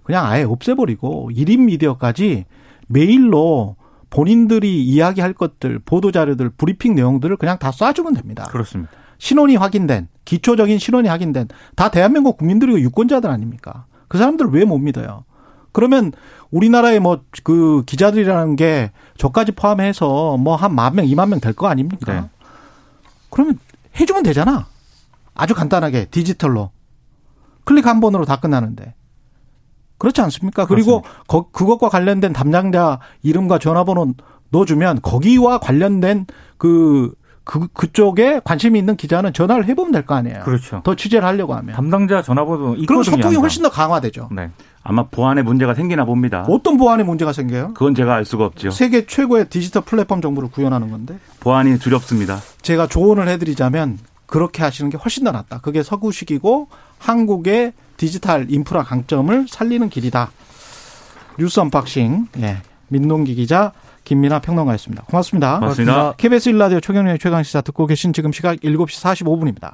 그냥 0.03 0.25
아예 0.25 0.43
없애버리고 0.43 1.29
1인 1.33 1.65
미디어까지 1.65 2.45
메일로 2.87 3.75
본인들이 4.09 4.83
이야기할 4.85 5.33
것들, 5.33 5.79
보도 5.79 6.11
자료들, 6.11 6.49
브리핑 6.49 6.95
내용들을 6.95 7.37
그냥 7.37 7.59
다 7.59 7.71
쏴주면 7.71 8.15
됩니다. 8.15 8.43
그렇습니다. 8.49 8.91
신원이 9.19 9.55
확인된, 9.55 10.07
기초적인 10.25 10.79
신원이 10.79 11.07
확인된, 11.07 11.47
다 11.75 11.91
대한민국 11.91 12.37
국민들이고 12.37 12.79
유권자들 12.79 13.29
아닙니까? 13.29 13.85
그 14.07 14.17
사람들 14.17 14.47
왜 14.47 14.65
못 14.65 14.77
믿어요? 14.79 15.25
그러면 15.71 16.11
우리나라의 16.51 16.99
뭐 16.99 17.21
그 17.43 17.83
기자들이라는 17.85 18.55
게 18.55 18.91
저까지 19.17 19.51
포함해서 19.51 20.37
뭐 20.37 20.55
한 20.55 20.73
만 20.73 20.95
명, 20.95 21.05
이만 21.05 21.29
명 21.29 21.39
될 21.39 21.53
거 21.53 21.67
아닙니까? 21.67 22.13
네. 22.21 22.29
그러면 23.29 23.59
해주면 23.99 24.23
되잖아. 24.23 24.67
아주 25.35 25.53
간단하게 25.53 26.05
디지털로. 26.05 26.71
클릭 27.65 27.85
한 27.85 27.99
번으로 27.99 28.25
다 28.25 28.37
끝나는데. 28.39 28.95
그렇지 29.99 30.21
않습니까? 30.21 30.65
그리고 30.65 31.03
거, 31.27 31.45
그것과 31.51 31.89
관련된 31.89 32.33
담당자 32.33 32.99
이름과 33.21 33.59
전화번호 33.59 34.13
넣어주면 34.49 35.01
거기와 35.03 35.59
관련된 35.59 36.25
그, 36.57 37.13
그, 37.43 37.67
그쪽에 37.73 38.41
관심이 38.43 38.79
있는 38.79 38.95
기자는 38.95 39.33
전화를 39.33 39.65
해보면 39.67 39.91
될 39.91 40.05
거 40.05 40.15
아니에요. 40.15 40.39
그렇죠. 40.43 40.81
더 40.83 40.95
취재를 40.95 41.27
하려고 41.27 41.53
하면. 41.53 41.75
담당자 41.75 42.21
전화번호 42.23 42.75
그럼 42.87 43.03
소통이 43.03 43.35
훨씬 43.35 43.61
더 43.61 43.69
강화되죠. 43.69 44.29
네. 44.31 44.49
아마 44.81 45.03
보안에 45.03 45.41
문제가 45.43 45.73
생기나 45.75 46.05
봅니다. 46.05 46.45
어떤 46.49 46.77
보안에 46.77 47.03
문제가 47.03 47.33
생겨요? 47.33 47.73
그건 47.73 47.93
제가 47.93 48.15
알 48.15 48.25
수가 48.25 48.45
없죠. 48.45 48.71
세계 48.71 49.05
최고의 49.05 49.49
디지털 49.49 49.83
플랫폼 49.83 50.21
정부를 50.21 50.49
구현하는 50.49 50.89
건데. 50.89 51.19
보안이 51.41 51.77
두렵습니다. 51.77 52.39
제가 52.61 52.87
조언을 52.87 53.27
해드리자면 53.27 53.99
그렇게 54.25 54.63
하시는 54.63 54.89
게 54.89 54.97
훨씬 54.97 55.25
더 55.25 55.31
낫다. 55.31 55.59
그게 55.59 55.83
서구식이고 55.83 56.69
한국의 56.97 57.73
디지털 57.99 58.47
인프라 58.49 58.81
강점을 58.81 59.47
살리는 59.49 59.89
길이다. 59.89 60.31
뉴스 61.37 61.59
언박싱. 61.59 62.27
예. 62.39 62.57
민동기 62.87 63.35
기자, 63.35 63.73
김민아 64.05 64.39
평론가였습니다. 64.39 65.03
고맙습니다. 65.03 65.59
고맙습니다. 65.59 66.13
KBS 66.13 66.49
1라디오 66.49 66.79
최경영의 66.79 67.19
최강시사 67.19 67.61
듣고 67.61 67.85
계신 67.85 68.13
지금 68.13 68.31
시각 68.31 68.55
7시 68.55 69.03
45분입니다. 69.25 69.73